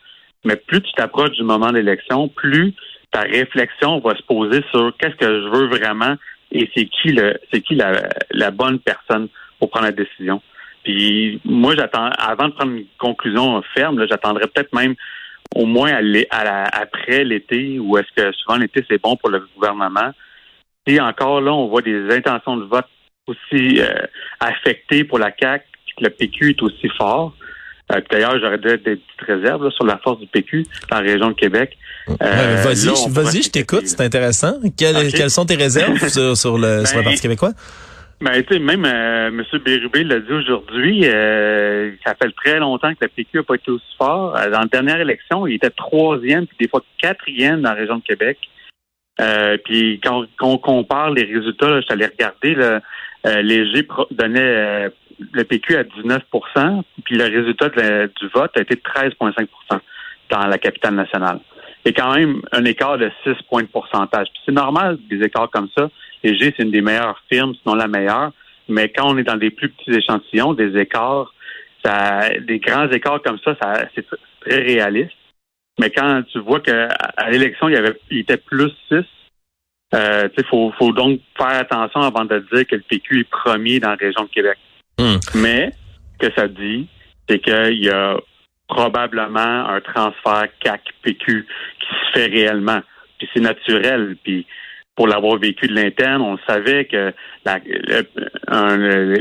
Mais 0.46 0.56
plus 0.56 0.82
tu 0.82 0.92
t'approches 0.94 1.32
du 1.32 1.44
moment 1.44 1.72
de 1.72 1.78
l'élection, 1.78 2.28
plus 2.30 2.74
ta 3.12 3.22
réflexion 3.22 4.00
va 4.00 4.16
se 4.16 4.24
poser 4.24 4.64
sur 4.72 4.94
qu'est-ce 4.98 5.16
que 5.16 5.42
je 5.42 5.48
veux 5.50 5.68
vraiment 5.68 6.16
et 6.52 6.70
c'est 6.76 6.86
qui 6.86 7.10
le 7.10 7.40
c'est 7.52 7.62
qui 7.62 7.76
la, 7.76 8.10
la 8.32 8.52
bonne 8.52 8.80
personne 8.80 9.28
pour 9.60 9.70
prendre 9.70 9.86
la 9.86 9.92
décision. 9.92 10.42
Puis 10.84 11.42
moi, 11.44 11.76
j'attends 11.76 12.10
avant 12.18 12.48
de 12.48 12.54
prendre 12.54 12.72
une 12.72 12.86
conclusion 12.98 13.62
ferme, 13.76 14.06
j'attendrai 14.10 14.48
peut-être 14.48 14.74
même 14.74 14.96
au 15.56 15.66
moins 15.66 15.92
à, 16.32 16.64
après 16.80 17.24
l'été, 17.24 17.80
ou 17.80 17.98
est-ce 17.98 18.08
que 18.16 18.32
souvent 18.38 18.58
l'été 18.58 18.86
c'est 18.90 19.02
bon 19.02 19.16
pour 19.18 19.30
le 19.30 19.46
gouvernement. 19.56 20.12
Et 20.88 21.00
encore 21.00 21.42
là, 21.42 21.54
on 21.54 21.68
voit 21.68 21.82
des 21.82 22.10
intentions 22.12 22.58
de 22.58 22.66
vote 22.66 22.88
aussi 23.28 23.80
euh, 23.80 24.06
affectées 24.40 25.04
pour 25.04 25.20
la 25.20 25.32
CAC, 25.32 25.66
puis 25.86 25.96
que 25.98 26.04
le 26.06 26.10
PQ 26.10 26.50
est 26.52 26.62
aussi 26.64 26.90
fort. 26.98 27.34
Euh, 27.92 28.02
D'ailleurs, 28.12 28.40
j'aurais 28.40 28.58
des 28.58 28.78
petites 28.78 29.22
réserves 29.26 29.70
sur 29.72 29.86
la 29.86 29.98
force 29.98 30.20
du 30.20 30.28
PQ 30.28 30.66
dans 30.90 31.02
la 31.02 31.12
région 31.12 31.30
de 31.30 31.34
Québec. 31.34 31.78
Euh, 32.10 32.62
vas-y, 32.64 32.90
vas-y, 33.10 33.44
je 33.44 33.52
t'écoute, 33.52 33.88
c'est 33.88 34.02
intéressant. 34.02 34.60
Quelles, 34.78 35.30
sont 35.30 35.46
tes 35.46 35.56
réserves 35.56 35.98
sur, 36.08 36.22
le, 36.22 36.36
sur 36.36 36.58
le 36.58 36.86
ben, 36.86 37.04
Parti 37.04 37.22
québécois? 37.22 37.52
Ben, 38.22 38.44
tu 38.44 38.54
sais, 38.54 38.60
même 38.60 38.84
euh, 38.86 39.28
M. 39.30 39.44
Bérubé 39.64 40.04
l'a 40.04 40.20
dit 40.20 40.34
aujourd'hui, 40.34 41.04
euh, 41.06 41.92
ça 42.06 42.16
fait 42.22 42.32
très 42.32 42.60
longtemps 42.60 42.94
que 42.94 42.98
le 43.02 43.08
PQ 43.08 43.38
n'a 43.38 43.44
pas 43.44 43.56
été 43.56 43.72
aussi 43.72 43.96
fort. 43.98 44.36
Euh, 44.36 44.50
dans 44.50 44.60
la 44.60 44.66
dernière 44.66 45.00
élection, 45.00 45.48
il 45.48 45.56
était 45.56 45.70
troisième, 45.70 46.46
puis 46.46 46.58
des 46.60 46.68
fois 46.68 46.84
quatrième 47.02 47.62
dans 47.62 47.70
la 47.70 47.76
région 47.76 47.98
de 47.98 48.04
Québec. 48.04 48.38
Euh, 49.22 49.58
puis 49.64 50.02
quand, 50.04 50.26
on 50.42 50.58
compare 50.58 51.12
les 51.12 51.24
résultats, 51.24 51.70
là, 51.70 51.82
je 51.82 51.88
t'allais 51.88 52.08
regarder, 52.08 52.56
là, 52.56 52.82
euh, 53.26 53.42
Léger 53.42 53.88
donnait 54.12 54.90
le 55.34 55.44
PQ 55.44 55.76
à 55.76 55.84
19% 55.84 56.84
puis 57.04 57.18
le 57.18 57.26
résultat 57.26 57.70
du 57.70 58.28
vote 58.34 58.52
a 58.56 58.62
été 58.62 58.76
de 58.76 58.82
13,5% 58.82 59.80
dans 60.30 60.48
la 60.48 60.58
capitale 60.58 60.96
nationale. 60.96 61.40
C'est 61.86 61.94
quand 61.94 62.14
même 62.14 62.42
un 62.52 62.66
écart 62.66 62.98
de 62.98 63.10
6 63.24 63.36
points 63.50 63.64
de 63.64 63.68
pourcentage. 63.68 64.28
c'est 64.46 64.52
normal, 64.52 64.98
des 65.10 65.24
écarts 65.24 65.50
comme 65.50 65.70
ça. 65.78 65.90
Léger, 66.24 66.54
c'est 66.56 66.64
une 66.64 66.72
des 66.72 66.82
meilleures 66.82 67.20
firmes, 67.32 67.54
sinon 67.62 67.76
la 67.76 67.88
meilleure. 67.88 68.32
Mais 68.68 68.90
quand 68.90 69.12
on 69.12 69.18
est 69.18 69.24
dans 69.24 69.38
des 69.38 69.50
plus 69.50 69.70
petits 69.70 69.92
échantillons, 69.92 70.54
des 70.54 70.78
écarts, 70.78 71.34
ça, 71.84 72.30
des 72.42 72.60
grands 72.60 72.90
écarts 72.92 73.22
comme 73.24 73.40
ça, 73.40 73.56
ça 73.62 73.88
c'est 73.96 74.06
très 74.42 74.62
réaliste. 74.62 75.14
Mais 75.80 75.90
quand 75.90 76.24
tu 76.32 76.40
vois 76.40 76.60
qu'à 76.60 76.90
l'élection, 77.30 77.70
il 77.70 77.76
y 77.76 77.78
avait, 77.78 77.98
il 78.12 78.20
était 78.20 78.38
plus 78.38 78.72
6, 78.90 78.98
euh, 79.96 80.28
il 80.38 80.44
faut, 80.46 80.72
faut 80.78 80.92
donc 80.92 81.22
faire 81.38 81.60
attention 81.62 82.02
avant 82.02 82.26
de 82.26 82.40
dire 82.52 82.68
que 82.68 82.76
le 82.76 82.82
PQ 82.82 83.22
est 83.22 83.30
premier 83.30 83.80
dans 83.80 83.90
la 83.90 83.96
région 83.96 84.24
de 84.24 84.30
Québec. 84.30 84.58
Hmm. 85.00 85.18
Mais, 85.36 85.72
ce 86.20 86.28
que 86.28 86.36
ça 86.36 86.48
dit, 86.48 86.88
c'est 87.28 87.40
qu'il 87.40 87.84
y 87.84 87.90
a 87.90 88.18
probablement 88.68 89.66
un 89.68 89.82
transfert 89.82 90.48
CAC-PQ 90.60 91.48
qui 91.80 91.88
se 91.88 92.12
fait 92.14 92.28
réellement. 92.28 92.82
Puis 93.18 93.28
c'est 93.34 93.42
naturel. 93.42 94.18
Puis 94.24 94.46
pour 94.96 95.08
l'avoir 95.08 95.38
vécu 95.38 95.68
de 95.68 95.74
l'interne, 95.74 96.22
on 96.22 96.38
savait 96.48 96.86
que 96.86 97.14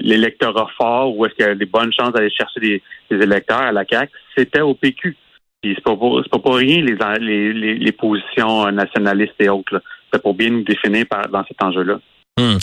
l'électorat 0.00 0.68
fort, 0.76 1.16
ou 1.16 1.24
est-ce 1.24 1.34
qu'il 1.34 1.46
y 1.46 1.48
a 1.48 1.54
des 1.54 1.66
bonnes 1.66 1.92
chances 1.92 2.12
d'aller 2.12 2.30
chercher 2.30 2.60
des, 2.60 2.82
électeurs 3.10 3.62
à 3.62 3.72
la 3.72 3.84
CAC, 3.84 4.10
c'était 4.36 4.60
au 4.60 4.74
PQ. 4.74 5.16
Puis 5.62 5.74
c'est 5.76 5.84
pas 5.84 5.96
pour, 5.96 6.20
pas 6.30 6.38
pour 6.38 6.56
rien 6.56 6.82
les, 6.82 7.52
les, 7.52 7.92
positions 7.92 8.70
nationalistes 8.72 9.34
et 9.38 9.48
autres. 9.48 9.80
C'est 10.12 10.20
pour 10.20 10.34
bien 10.34 10.50
nous 10.50 10.62
définir 10.62 11.04
dans 11.30 11.44
cet 11.46 11.62
enjeu-là. 11.62 12.00
Hmm. 12.38 12.58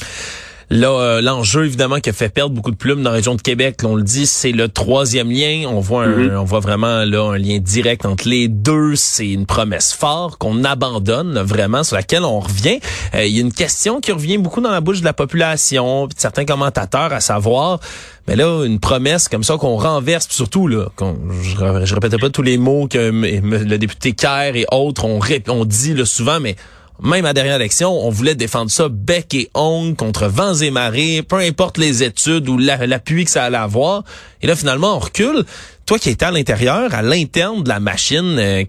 Là, 0.69 0.89
euh, 0.89 1.21
l'enjeu 1.21 1.65
évidemment 1.65 1.99
qui 1.99 2.09
a 2.09 2.13
fait 2.13 2.29
perdre 2.29 2.55
beaucoup 2.55 2.71
de 2.71 2.75
plumes 2.75 3.03
dans 3.03 3.11
la 3.11 3.17
région 3.17 3.35
de 3.35 3.41
Québec, 3.41 3.81
on 3.83 3.95
le 3.95 4.03
dit, 4.03 4.25
c'est 4.25 4.51
le 4.51 4.67
troisième 4.67 5.29
lien. 5.29 5.65
On 5.67 5.79
voit, 5.79 6.07
mm-hmm. 6.07 6.37
on 6.37 6.43
voit 6.43 6.59
vraiment 6.59 7.05
là 7.05 7.31
un 7.33 7.37
lien 7.37 7.59
direct 7.59 8.05
entre 8.05 8.27
les 8.27 8.47
deux. 8.47 8.95
C'est 8.95 9.29
une 9.29 9.45
promesse 9.45 9.93
forte 9.93 10.37
qu'on 10.37 10.63
abandonne 10.63 11.39
vraiment, 11.39 11.83
sur 11.83 11.95
laquelle 11.95 12.23
on 12.23 12.39
revient. 12.39 12.79
Euh, 13.13 13.25
il 13.25 13.35
y 13.35 13.37
a 13.39 13.41
une 13.41 13.53
question 13.53 14.01
qui 14.01 14.11
revient 14.11 14.37
beaucoup 14.37 14.61
dans 14.61 14.71
la 14.71 14.81
bouche 14.81 15.01
de 15.01 15.05
la 15.05 15.13
population, 15.13 16.07
de 16.07 16.13
certains 16.17 16.45
commentateurs, 16.45 17.13
à 17.13 17.19
savoir. 17.19 17.79
Mais 18.27 18.35
là, 18.35 18.65
une 18.65 18.79
promesse 18.79 19.27
comme 19.27 19.43
ça 19.43 19.57
qu'on 19.57 19.77
renverse, 19.77 20.27
surtout 20.29 20.67
là, 20.67 20.87
je, 20.99 21.85
je 21.85 21.93
répète 21.93 22.19
pas 22.19 22.29
tous 22.31 22.41
les 22.41 22.57
mots 22.57 22.87
que 22.87 23.11
le 23.11 23.77
député 23.77 24.13
Kerr 24.13 24.55
et 24.55 24.65
autres 24.71 25.05
ont, 25.05 25.19
ont 25.49 25.65
dit 25.65 25.93
là, 25.93 26.05
souvent, 26.05 26.39
mais 26.39 26.55
même 27.01 27.25
à 27.25 27.29
la 27.29 27.33
dernière 27.33 27.55
élection, 27.55 27.91
on 27.91 28.09
voulait 28.09 28.35
défendre 28.35 28.71
ça 28.71 28.87
bec 28.89 29.33
et 29.33 29.49
ongle 29.53 29.95
contre 29.95 30.27
vents 30.27 30.55
et 30.55 30.71
marées, 30.71 31.23
peu 31.27 31.37
importe 31.37 31.77
les 31.77 32.03
études 32.03 32.47
ou 32.47 32.57
l'appui 32.57 33.25
que 33.25 33.31
ça 33.31 33.43
allait 33.43 33.57
avoir. 33.57 34.03
Et 34.41 34.47
là, 34.47 34.55
finalement, 34.55 34.95
on 34.95 34.99
recule. 34.99 35.43
Toi 35.85 35.99
qui 35.99 36.09
étais 36.09 36.25
à 36.25 36.31
l'intérieur, 36.31 36.95
à 36.95 37.03
l'interne 37.03 37.61
de 37.61 37.69
la 37.69 37.79
machine 37.79 38.39
euh, 38.39 38.63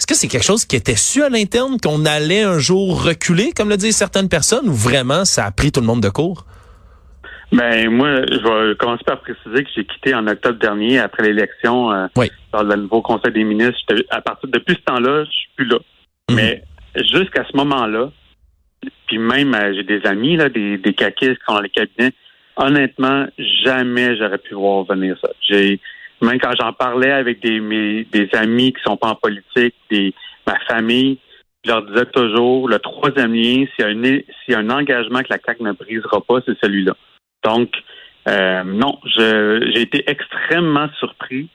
est-ce 0.00 0.06
que 0.06 0.14
c'est 0.14 0.28
quelque 0.28 0.44
chose 0.44 0.64
qui 0.64 0.76
était 0.76 0.96
su 0.96 1.22
à 1.22 1.28
l'interne 1.28 1.76
qu'on 1.78 2.06
allait 2.06 2.42
un 2.42 2.58
jour 2.58 3.04
reculer, 3.04 3.52
comme 3.54 3.68
le 3.68 3.76
disent 3.76 3.96
certaines 3.96 4.28
personnes, 4.28 4.68
ou 4.68 4.72
vraiment 4.72 5.24
ça 5.24 5.44
a 5.44 5.50
pris 5.50 5.72
tout 5.72 5.80
le 5.80 5.86
monde 5.86 6.02
de 6.02 6.08
court? 6.08 6.46
Ben 7.52 7.90
moi, 7.90 8.22
je 8.30 8.68
vais 8.68 8.76
commencer 8.76 9.02
par 9.04 9.20
préciser 9.20 9.64
que 9.64 9.70
j'ai 9.74 9.84
quitté 9.84 10.14
en 10.14 10.26
octobre 10.28 10.58
dernier 10.58 11.00
après 11.00 11.24
l'élection 11.24 11.92
euh, 11.92 12.06
dans 12.52 12.62
le 12.62 12.76
nouveau 12.76 13.02
Conseil 13.02 13.32
des 13.32 13.44
ministres. 13.44 13.80
À 14.10 14.20
partir 14.20 14.48
depuis 14.48 14.76
ce 14.76 14.82
temps-là, 14.82 15.24
je 15.24 15.30
suis 15.30 15.48
plus 15.56 15.66
là. 15.66 15.78
Mhm. 16.30 16.36
Mais 16.36 16.62
jusqu'à 17.10 17.44
ce 17.50 17.56
moment-là, 17.56 18.10
puis 19.06 19.18
même 19.18 19.54
euh, 19.54 19.74
j'ai 19.74 19.82
des 19.82 20.06
amis, 20.06 20.36
là, 20.36 20.48
des, 20.48 20.78
des 20.78 20.94
caquistes 20.94 21.38
qui 21.38 21.44
sont 21.46 21.54
dans 21.54 21.60
les 21.60 21.70
cabinets, 21.70 22.12
honnêtement, 22.56 23.26
jamais 23.64 24.16
j'aurais 24.16 24.38
pu 24.38 24.54
voir 24.54 24.84
venir 24.84 25.16
ça. 25.20 25.30
J'ai 25.48 25.80
même 26.22 26.38
quand 26.38 26.52
j'en 26.60 26.72
parlais 26.72 27.12
avec 27.12 27.40
des, 27.40 27.60
mes, 27.60 28.04
des 28.04 28.28
amis 28.34 28.72
qui 28.72 28.82
sont 28.82 28.96
pas 28.96 29.08
en 29.08 29.14
politique, 29.14 29.74
des, 29.90 30.12
ma 30.46 30.58
famille, 30.68 31.18
je 31.64 31.70
leur 31.70 31.82
disais 31.82 32.06
toujours 32.06 32.68
le 32.68 32.78
troisième 32.78 33.34
lien, 33.34 33.64
s'il 33.74 34.24
y 34.48 34.54
a, 34.54 34.58
un, 34.58 34.70
engagement 34.70 35.20
que 35.20 35.28
la 35.30 35.38
CAQ 35.44 35.62
ne 35.62 35.72
brisera 35.72 36.20
pas, 36.20 36.40
c'est 36.46 36.58
celui-là. 36.62 36.94
Donc, 37.44 37.70
euh, 38.28 38.62
non, 38.64 38.98
j'ai 39.16 39.80
été 39.80 40.04
extrêmement 40.10 40.88
surpris. 40.98 41.48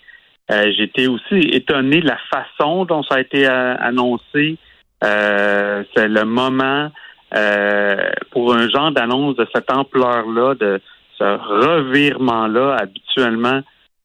Euh, 0.51 0.71
j'ai 0.77 0.83
été 0.83 1.07
aussi 1.07 1.39
étonné 1.51 2.01
de 2.01 2.07
la 2.07 2.19
façon 2.29 2.85
dont 2.85 3.01
ça 3.03 3.15
a 3.15 3.21
été 3.21 3.47
euh, 3.47 3.75
annoncé. 3.79 4.57
Euh, 5.05 5.83
c'est 5.95 6.07
le 6.07 6.25
moment 6.25 6.91
euh, 7.35 8.09
pour 8.31 8.53
un 8.53 8.69
genre 8.69 8.91
d'annonce 8.91 9.35
de 9.35 9.47
cette 9.53 9.71
ampleur-là, 9.71 10.55
de 10.55 10.81
ce 11.17 11.23
revirement-là, 11.23 12.77
habituellement, 12.79 13.61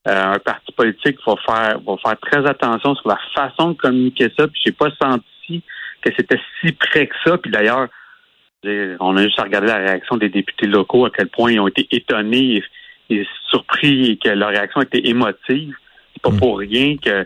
euh, 0.07 0.33
un 0.33 0.39
parti 0.39 0.71
politique 0.71 1.17
va 1.25 1.35
faire 1.45 1.79
va 1.85 1.95
faire 1.97 2.19
très 2.19 2.49
attention 2.49 2.95
sur 2.95 3.07
la 3.07 3.19
façon 3.33 3.71
de 3.71 3.77
communiquer 3.77 4.31
ça. 4.37 4.47
Puis 4.47 4.61
j'ai 4.65 4.71
pas 4.71 4.89
senti 5.01 5.63
que 6.01 6.11
c'était 6.17 6.39
si 6.59 6.71
près 6.73 7.07
que 7.07 7.15
ça. 7.25 7.37
Puis 7.37 7.51
d'ailleurs, 7.51 7.87
On 8.99 9.17
a 9.17 9.23
juste 9.23 9.39
à 9.39 9.43
regarder 9.43 9.67
la 9.67 9.77
réaction 9.77 10.17
des 10.17 10.29
députés 10.29 10.67
locaux, 10.67 11.05
à 11.05 11.09
quel 11.09 11.27
point 11.27 11.51
ils 11.51 11.59
ont 11.59 11.67
été 11.67 11.87
étonnés 11.91 12.61
et, 13.09 13.27
surpris 13.49 14.11
et 14.11 14.17
que 14.17 14.29
leur 14.29 14.49
réaction 14.49 14.81
était 14.81 15.07
émotive. 15.07 15.75
C'est 16.13 16.21
pas 16.21 16.29
mm. 16.29 16.39
pour 16.39 16.59
rien 16.59 16.95
que 16.97 17.25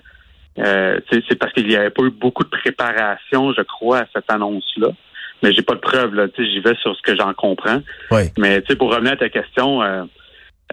euh, 0.58 1.00
c'est 1.10 1.38
parce 1.38 1.52
qu'il 1.54 1.68
n'y 1.68 1.76
avait 1.76 1.90
pas 1.90 2.04
eu 2.04 2.12
beaucoup 2.12 2.44
de 2.44 2.50
préparation, 2.50 3.54
je 3.54 3.62
crois, 3.62 4.00
à 4.00 4.06
cette 4.14 4.30
annonce-là. 4.32 4.90
Mais 5.44 5.54
j'ai 5.54 5.62
pas 5.62 5.76
de 5.76 5.80
preuves, 5.80 6.16
là. 6.16 6.28
J'y 6.38 6.60
vais 6.62 6.76
sur 6.76 6.96
ce 6.96 7.02
que 7.02 7.16
j'en 7.16 7.34
comprends. 7.34 7.82
Oui. 8.12 8.24
Mais 8.38 8.62
pour 8.62 8.94
revenir 8.94 9.14
à 9.14 9.18
ta 9.18 9.30
question, 9.30 9.84
euh, 9.84 10.04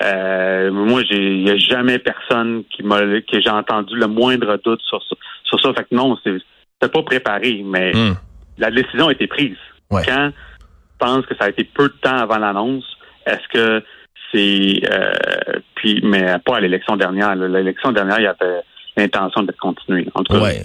euh, 0.02 0.70
moi, 0.70 1.02
il 1.10 1.42
n'y 1.42 1.50
a 1.50 1.56
jamais 1.56 1.98
personne 1.98 2.64
qui 2.70 2.82
m'a 2.82 3.00
que 3.00 3.40
j'ai 3.40 3.50
entendu 3.50 3.96
le 3.96 4.06
moindre 4.06 4.58
doute 4.64 4.80
sur 4.82 5.02
ça. 5.02 5.16
Sur 5.44 5.60
ça. 5.60 5.72
Fait 5.74 5.84
que 5.84 5.94
non, 5.94 6.16
c'est 6.24 6.92
pas 6.92 7.02
préparé, 7.02 7.62
mais 7.64 7.92
hmm. 7.92 8.14
la 8.58 8.70
décision 8.70 9.08
a 9.08 9.12
été 9.12 9.26
prise. 9.26 9.56
Quand 9.90 10.30
je 10.30 11.06
pense 11.06 11.26
que 11.26 11.34
ça 11.36 11.46
a 11.46 11.48
été 11.50 11.64
peu 11.64 11.88
de 11.88 11.94
temps 12.00 12.16
avant 12.16 12.38
l'annonce, 12.38 12.84
est-ce 13.26 13.48
que 13.52 13.84
c'est 14.32 14.80
euh, 14.90 15.12
puis 15.74 16.00
mais 16.02 16.38
pas 16.44 16.56
à 16.56 16.60
l'élection 16.60 16.96
dernière. 16.96 17.34
L'élection 17.34 17.92
dernière, 17.92 18.18
il 18.18 18.24
y 18.24 18.26
avait 18.26 18.62
l'intention 18.96 19.42
de 19.42 19.52
continuer. 19.59 20.07
En 20.14 20.22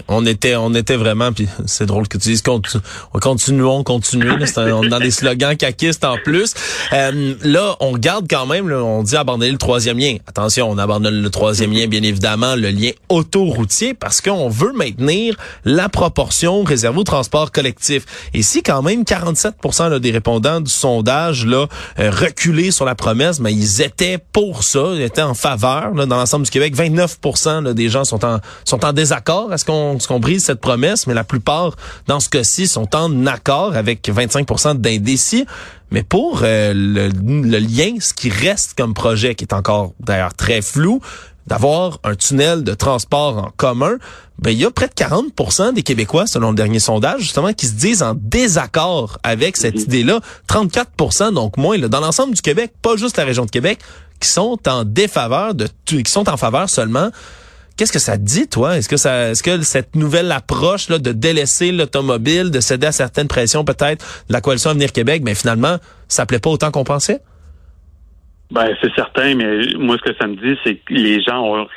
on 0.08 0.26
était, 0.26 0.56
on 0.56 0.74
était 0.74 0.96
vraiment, 0.96 1.32
puis 1.32 1.48
c'est 1.66 1.86
drôle 1.86 2.08
que 2.08 2.18
tu 2.18 2.28
dises 2.28 2.42
continu, 2.42 2.82
continuons, 3.20 3.84
on 3.88 4.82
est 4.82 4.88
dans 4.88 4.98
des 4.98 5.10
slogans 5.10 5.56
caquistes 5.56 6.04
en 6.04 6.16
plus. 6.18 6.54
Euh, 6.92 7.34
là, 7.42 7.76
on 7.80 7.92
garde 7.92 8.26
quand 8.28 8.46
même, 8.46 8.70
on 8.70 9.02
dit 9.02 9.16
abandonner 9.16 9.50
le 9.50 9.58
troisième 9.58 9.98
lien. 9.98 10.16
Attention, 10.26 10.70
on 10.70 10.78
abandonne 10.78 11.22
le 11.22 11.30
troisième 11.30 11.72
lien, 11.72 11.86
bien 11.86 12.02
évidemment, 12.02 12.54
le 12.54 12.70
lien 12.70 12.90
autoroutier, 13.08 13.94
parce 13.94 14.20
qu'on 14.20 14.48
veut 14.48 14.72
maintenir 14.72 15.36
la 15.64 15.88
proportion 15.88 16.62
réservée 16.62 16.98
au 17.00 17.04
transport 17.04 17.50
collectif. 17.50 18.04
Et 18.34 18.42
si 18.42 18.62
quand 18.62 18.82
même 18.82 19.04
47 19.04 19.54
là, 19.80 19.98
des 19.98 20.10
répondants 20.10 20.60
du 20.60 20.70
sondage 20.70 21.46
là 21.46 21.66
euh, 21.98 22.10
reculés 22.10 22.70
sur 22.70 22.84
la 22.84 22.94
promesse, 22.94 23.40
mais 23.40 23.52
ils 23.52 23.80
étaient 23.80 24.18
pour 24.32 24.64
ça, 24.64 24.92
ils 24.94 25.02
étaient 25.02 25.22
en 25.22 25.34
faveur 25.34 25.94
là, 25.94 26.06
dans 26.06 26.16
l'ensemble 26.16 26.44
du 26.44 26.50
Québec. 26.50 26.74
29 26.74 27.18
là, 27.62 27.72
des 27.74 27.88
gens 27.88 28.04
sont 28.04 28.17
sont 28.18 28.26
en, 28.26 28.40
sont 28.64 28.84
en 28.84 28.92
désaccord. 28.92 29.52
Est-ce 29.52 29.64
qu'on 29.64 29.98
qu'on 29.98 30.20
brise 30.20 30.44
cette 30.44 30.60
promesse? 30.60 31.06
Mais 31.06 31.14
la 31.14 31.24
plupart, 31.24 31.76
dans 32.06 32.20
ce 32.20 32.28
cas-ci, 32.28 32.66
sont 32.66 32.94
en 32.94 33.26
accord 33.26 33.76
avec 33.76 34.08
25% 34.08 34.76
d'indécis. 34.76 35.46
Mais 35.90 36.02
pour 36.02 36.40
euh, 36.42 36.72
le, 36.74 37.08
le, 37.08 37.58
lien, 37.58 37.94
ce 38.00 38.12
qui 38.12 38.30
reste 38.30 38.74
comme 38.76 38.94
projet, 38.94 39.34
qui 39.34 39.44
est 39.44 39.54
encore 39.54 39.92
d'ailleurs 40.00 40.34
très 40.34 40.60
flou, 40.60 41.00
d'avoir 41.46 41.98
un 42.04 42.14
tunnel 42.14 42.62
de 42.62 42.74
transport 42.74 43.38
en 43.38 43.50
commun, 43.56 43.96
ben 44.38 44.50
il 44.50 44.58
y 44.58 44.66
a 44.66 44.70
près 44.70 44.86
de 44.86 44.92
40% 44.92 45.72
des 45.72 45.82
Québécois, 45.82 46.26
selon 46.26 46.50
le 46.50 46.56
dernier 46.56 46.78
sondage, 46.78 47.22
justement, 47.22 47.52
qui 47.54 47.66
se 47.66 47.72
disent 47.72 48.02
en 48.02 48.14
désaccord 48.14 49.18
avec 49.22 49.56
cette 49.56 49.80
idée-là. 49.80 50.20
34% 50.48 51.32
donc 51.32 51.56
moins, 51.56 51.78
là, 51.78 51.88
dans 51.88 52.00
l'ensemble 52.00 52.34
du 52.34 52.42
Québec, 52.42 52.72
pas 52.82 52.96
juste 52.96 53.16
la 53.16 53.24
région 53.24 53.46
de 53.46 53.50
Québec, 53.50 53.80
qui 54.20 54.28
sont 54.28 54.58
en 54.68 54.84
défaveur 54.84 55.54
de 55.54 55.68
qui 55.86 56.02
sont 56.06 56.28
en 56.28 56.36
faveur 56.36 56.68
seulement 56.68 57.10
Qu'est-ce 57.78 57.92
que 57.92 58.00
ça 58.00 58.16
dit, 58.16 58.48
toi? 58.48 58.76
Est-ce 58.76 58.88
que 58.88 58.96
ça, 58.96 59.30
est-ce 59.30 59.42
que 59.44 59.62
cette 59.62 59.94
nouvelle 59.94 60.32
approche 60.32 60.88
là, 60.88 60.98
de 60.98 61.12
délaisser 61.12 61.70
l'automobile, 61.70 62.50
de 62.50 62.58
céder 62.58 62.88
à 62.88 62.92
certaines 62.92 63.28
pressions 63.28 63.64
peut-être 63.64 64.04
de 64.26 64.32
la 64.32 64.40
coalition 64.40 64.70
Avenir 64.70 64.92
Québec, 64.92 65.22
mais 65.24 65.30
ben, 65.30 65.36
finalement, 65.36 65.76
ça 66.08 66.26
plaît 66.26 66.40
pas 66.40 66.50
autant 66.50 66.72
qu'on 66.72 66.82
pensait? 66.82 67.20
Ben, 68.50 68.74
c'est 68.82 68.92
certain, 68.96 69.36
mais 69.36 69.60
moi, 69.78 69.96
ce 69.96 70.10
que 70.10 70.16
ça 70.18 70.26
me 70.26 70.34
dit, 70.34 70.58
c'est 70.64 70.74
que 70.74 70.92
les 70.92 71.22
gens 71.22 71.40
ont 71.40 71.68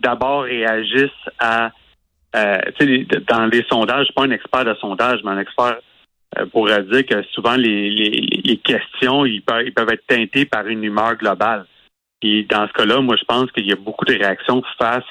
d'abord 0.00 0.44
réagissent 0.44 1.10
à 1.38 1.70
euh, 2.34 2.58
dans 3.28 3.44
les 3.44 3.62
sondages, 3.68 4.00
je 4.00 4.04
suis 4.04 4.14
pas 4.14 4.22
un 4.22 4.30
expert 4.30 4.64
de 4.64 4.74
sondage, 4.80 5.20
mais 5.22 5.32
un 5.32 5.38
expert 5.38 5.76
euh, 6.38 6.46
pourrait 6.46 6.82
dire 6.84 7.04
que 7.04 7.22
souvent 7.34 7.56
les, 7.56 7.90
les, 7.90 8.56
questions, 8.56 9.26
ils 9.26 9.42
peuvent, 9.42 9.66
ils 9.66 9.74
peuvent 9.74 9.90
être 9.90 10.06
teintées 10.06 10.46
par 10.46 10.66
une 10.66 10.82
humeur 10.82 11.16
globale. 11.16 11.66
Et 12.22 12.44
dans 12.44 12.66
ce 12.68 12.72
cas-là, 12.72 13.02
moi, 13.02 13.16
je 13.18 13.24
pense 13.24 13.52
qu'il 13.52 13.66
y 13.66 13.72
a 13.72 13.76
beaucoup 13.76 14.06
de 14.06 14.14
réactions 14.14 14.62
face 14.78 15.04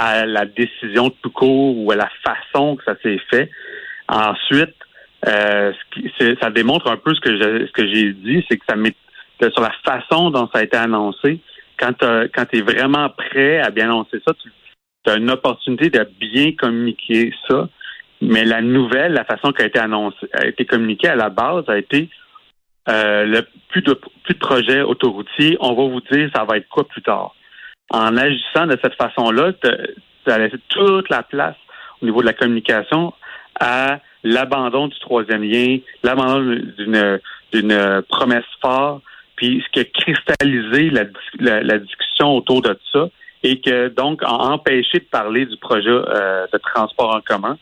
à 0.00 0.24
la 0.24 0.46
décision 0.46 1.10
tout 1.10 1.30
court 1.30 1.76
ou 1.76 1.92
à 1.92 1.96
la 1.96 2.08
façon 2.24 2.76
que 2.76 2.84
ça 2.84 2.94
s'est 3.02 3.20
fait. 3.30 3.50
Ensuite, 4.08 4.74
euh, 5.28 5.72
ça 6.40 6.50
démontre 6.50 6.90
un 6.90 6.96
peu 6.96 7.14
ce 7.14 7.20
que 7.20 7.38
ce 7.38 7.72
que 7.72 7.86
j'ai 7.86 8.14
dit, 8.14 8.42
c'est 8.48 8.56
que 8.56 8.64
ça 8.66 8.76
met 8.76 8.94
sur 9.40 9.60
la 9.60 9.72
façon 9.84 10.30
dont 10.30 10.48
ça 10.52 10.60
a 10.60 10.62
été 10.62 10.78
annoncé. 10.78 11.40
Quand 11.78 11.92
quand 12.34 12.46
tu 12.46 12.58
es 12.58 12.62
vraiment 12.62 13.10
prêt 13.10 13.58
à 13.58 13.70
bien 13.70 13.90
annoncer 13.90 14.22
ça, 14.26 14.32
tu 14.34 15.10
as 15.10 15.16
une 15.16 15.30
opportunité 15.30 15.90
de 15.90 16.08
bien 16.18 16.52
communiquer 16.52 17.34
ça. 17.46 17.68
Mais 18.22 18.44
la 18.44 18.62
nouvelle, 18.62 19.12
la 19.12 19.24
façon 19.24 19.52
qu'elle 19.52 19.66
a 19.66 19.68
été 19.68 19.78
annoncée, 19.78 20.28
a 20.32 20.46
été 20.46 20.64
communiquée 20.64 21.08
à 21.08 21.16
la 21.16 21.28
base, 21.28 21.64
a 21.68 21.76
été 21.76 22.08
euh, 22.88 23.24
le 23.24 23.42
plus 23.68 23.82
de 23.82 23.92
plus 24.24 24.34
de 24.34 24.38
projets 24.38 24.80
autoroutiers. 24.80 25.58
On 25.60 25.74
va 25.74 25.84
vous 25.92 26.00
dire 26.10 26.30
ça 26.34 26.44
va 26.44 26.56
être 26.56 26.68
quoi 26.68 26.88
plus 26.88 27.02
tard 27.02 27.34
en 27.90 28.16
agissant 28.16 28.66
de 28.66 28.78
cette 28.82 28.94
façon-là, 28.94 29.52
tu 29.52 30.30
as 30.30 30.38
laissé 30.38 30.56
toute 30.68 31.08
la 31.10 31.22
place 31.22 31.56
au 32.00 32.06
niveau 32.06 32.20
de 32.20 32.26
la 32.26 32.32
communication 32.32 33.12
à 33.58 33.98
l'abandon 34.24 34.88
du 34.88 34.98
troisième 35.00 35.42
lien, 35.42 35.78
l'abandon 36.02 36.60
d'une 37.52 38.02
promesse 38.08 38.44
forte, 38.62 39.02
puis 39.36 39.62
ce 39.64 39.70
qui 39.72 39.80
a 39.80 39.84
cristallisé 39.84 40.90
la, 41.38 41.78
discussion 41.78 42.36
autour 42.36 42.62
de 42.62 42.78
ça 42.92 43.08
et 43.42 43.60
que 43.60 43.88
donc 43.88 44.22
a 44.22 44.32
empêché 44.32 44.98
de 44.98 45.04
parler 45.10 45.46
du 45.46 45.56
projet 45.56 45.88
euh, 45.88 46.46
de 46.52 46.58
transport 46.58 47.16
en 47.16 47.20
commun. 47.22 47.56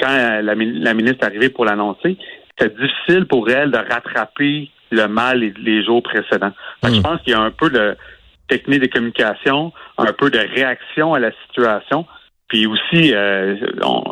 Quand 0.00 0.10
euh, 0.10 0.40
la, 0.40 0.54
ministre 0.54 1.18
est 1.20 1.24
arrivée 1.24 1.50
pour 1.50 1.66
l'annoncer, 1.66 2.16
c'était 2.58 2.74
difficile 2.74 3.26
pour 3.26 3.50
elle 3.50 3.70
de 3.70 3.76
rattraper 3.76 4.70
le 4.90 5.06
mal 5.06 5.40
les, 5.40 5.84
jours 5.84 6.02
précédents. 6.02 6.52
Je 6.82 6.88
hmm. 6.88 7.02
pense 7.02 7.20
qu'il 7.20 7.32
y 7.32 7.36
a 7.36 7.40
un 7.40 7.50
peu 7.50 7.68
de 7.68 7.94
technique 8.48 8.80
de 8.80 8.86
communication, 8.86 9.72
un 9.98 10.12
peu 10.12 10.30
de 10.30 10.38
réaction 10.38 11.14
à 11.14 11.18
la 11.18 11.30
situation. 11.46 12.06
Puis 12.48 12.66
aussi, 12.66 13.14
euh, 13.14 13.56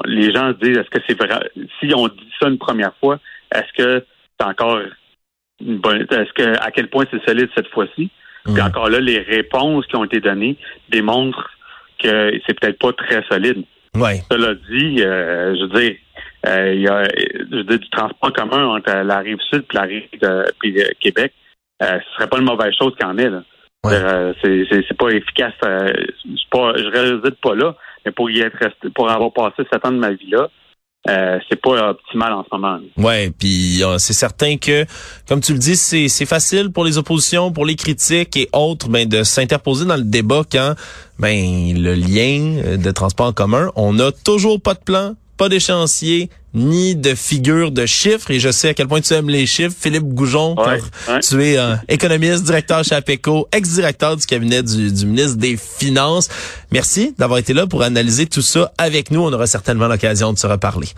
les 0.05 0.33
gens 0.33 0.53
se 0.53 0.59
disent, 0.65 0.79
est-ce 0.79 0.91
que 0.91 1.03
c'est 1.09 1.19
vrai? 1.19 1.51
Si 1.81 1.93
on 1.95 2.07
dit 2.09 2.33
ça 2.41 2.49
une 2.49 2.59
première 2.59 2.95
fois, 3.01 3.19
est-ce 3.55 3.73
que 3.83 4.05
c'est 4.39 4.47
encore 4.47 4.81
une 5.65 5.79
bonne, 5.79 6.03
est-ce 6.03 6.33
que, 6.35 6.59
à 6.63 6.71
quel 6.71 6.89
point 6.89 7.07
c'est 7.11 7.25
solide 7.27 7.49
cette 7.55 7.69
fois-ci? 7.69 8.11
Puis 8.45 8.55
mm. 8.55 8.67
encore 8.67 8.91
là, 8.91 9.01
les 9.01 9.19
réponses 9.21 9.87
qui 9.87 9.97
ont 9.97 10.05
été 10.05 10.21
données 10.21 10.57
démontrent 10.91 11.51
que 11.99 12.39
c'est 12.47 12.61
peut-être 12.61 12.79
pas 12.79 12.93
très 12.93 13.23
solide. 13.31 13.65
Ouais. 13.95 14.21
Cela 14.31 14.55
dit, 14.55 15.03
euh, 15.03 15.57
je 15.57 15.63
veux 15.63 15.81
dire, 15.81 15.97
euh, 16.47 16.75
il 16.75 16.83
y 16.83 16.89
a 16.89 17.05
je 17.05 17.57
veux 17.57 17.65
dire, 17.65 17.79
du 17.79 17.89
transport 17.89 18.33
commun 18.35 18.67
entre 18.67 18.95
la 18.95 19.19
rive 19.21 19.39
sud 19.51 19.65
et 19.71 19.75
la 19.75 19.83
rive 19.83 20.09
de, 20.21 20.45
puis 20.61 20.77
Québec. 21.01 21.33
ce 21.81 21.87
serait 22.17 22.29
pas 22.29 22.39
une 22.39 22.45
mauvaise 22.45 22.75
chose 22.79 22.95
qu'il 22.97 23.07
en 23.07 23.17
ait. 23.17 23.31
Là. 23.31 23.43
Euh, 23.93 24.33
c'est 24.43 24.97
pas 24.97 25.09
efficace. 25.11 25.55
Euh, 25.65 25.93
pas, 26.51 26.73
je 26.77 26.89
réside 26.91 27.37
pas 27.43 27.55
là, 27.55 27.75
mais 28.05 28.13
pour 28.13 28.31
y 28.31 28.41
être 28.41 28.57
resté, 28.57 28.89
pour 28.95 29.11
avoir 29.11 29.33
passé 29.33 29.63
sept 29.73 29.85
ans 29.85 29.93
de 29.93 29.99
ma 29.99 30.13
vie 30.13 30.31
là, 30.31 30.49
euh, 31.09 31.39
c'est 31.49 31.61
pas 31.61 31.91
optimal 31.91 32.33
en 32.33 32.45
ce 32.45 32.49
moment. 32.57 32.79
Ouais, 32.97 33.31
puis 33.39 33.83
c'est 33.99 34.13
certain 34.13 34.57
que, 34.57 34.85
comme 35.29 35.41
tu 35.41 35.53
le 35.53 35.59
dis, 35.59 35.77
c'est 35.77 36.27
facile 36.27 36.73
pour 36.73 36.85
les 36.85 36.99
oppositions, 36.99 37.53
pour 37.53 37.65
les 37.65 37.77
critiques 37.77 38.37
et 38.37 38.49
autres, 38.53 38.89
ben 38.89 39.09
de 39.09 39.23
s'interposer 39.23 39.87
dans 39.87 39.97
le 39.97 40.05
débat 40.05 40.43
quand 40.51 40.75
ben 41.19 41.75
le 41.77 41.95
lien 41.95 42.77
de 42.77 42.91
transport 42.91 43.27
en 43.27 43.33
commun, 43.33 43.71
on 43.77 43.93
n'a 43.93 44.11
toujours 44.25 44.61
pas 44.61 44.75
de 44.75 44.81
plan, 44.81 45.15
pas 45.37 45.49
d'échéancier, 45.49 46.31
ni 46.55 46.97
de 46.97 47.15
figure 47.15 47.71
de 47.71 47.87
chiffres. 47.87 48.31
Et 48.31 48.41
je 48.41 48.51
sais 48.51 48.71
à 48.71 48.75
quel 48.75 48.89
point 48.89 49.01
tu 49.01 49.13
aimes 49.13 49.29
les 49.29 49.47
chiffres. 49.47 49.77
Philippe 49.79 50.09
Goujon, 50.09 50.57
tu 51.23 51.43
es 51.45 51.59
euh, 51.59 51.77
économiste, 51.89 52.45
directeur 52.45 52.83
chez 52.83 52.95
APECO, 52.95 53.49
ex-directeur 53.53 54.17
du 54.17 54.27
cabinet 54.27 54.63
du, 54.63 55.07
ministre 55.07 55.37
des 55.37 55.57
Finances. 55.57 56.29
Merci 56.73 57.15
d'avoir 57.19 57.39
été 57.39 57.53
là 57.53 57.67
pour 57.67 57.83
analyser 57.83 58.27
tout 58.27 58.43
ça 58.43 58.73
avec 58.79 59.11
nous. 59.11 59.21
On 59.21 59.33
aura 59.33 59.47
certainement 59.47 59.87
l'occasion 59.87 60.33
de 60.33 60.39
se 60.39 60.47
reparler. 60.47 60.89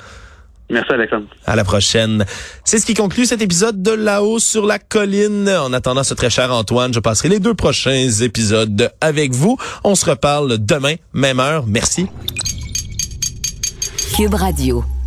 Merci 0.70 0.92
Alexandre. 0.92 1.27
À 1.46 1.57
la 1.57 1.64
prochaine. 1.64 2.27
C'est 2.62 2.79
ce 2.79 2.85
qui 2.85 2.94
conclut 2.94 3.24
cet 3.24 3.40
épisode 3.40 3.83
de 3.83 3.90
là-haut 3.90 4.38
sur 4.38 4.66
la 4.66 4.79
colline. 4.79 5.48
En 5.48 5.72
attendant 5.72 6.05
ce 6.05 6.12
très 6.12 6.29
cher 6.29 6.53
Antoine, 6.53 6.92
je 6.92 7.01
passerai 7.01 7.31
les 7.31 7.40
deux 7.40 7.55
prochains 7.55 8.11
épisodes 8.20 8.92
avec 9.01 9.33
vous. 9.33 9.57
On 9.83 9.94
se 9.94 10.09
reparle 10.09 10.59
demain, 10.59 10.96
même 11.14 11.40
heure. 11.40 11.64
Merci. 11.66 12.07
Cube 14.18 14.35
Radio. 14.35 14.97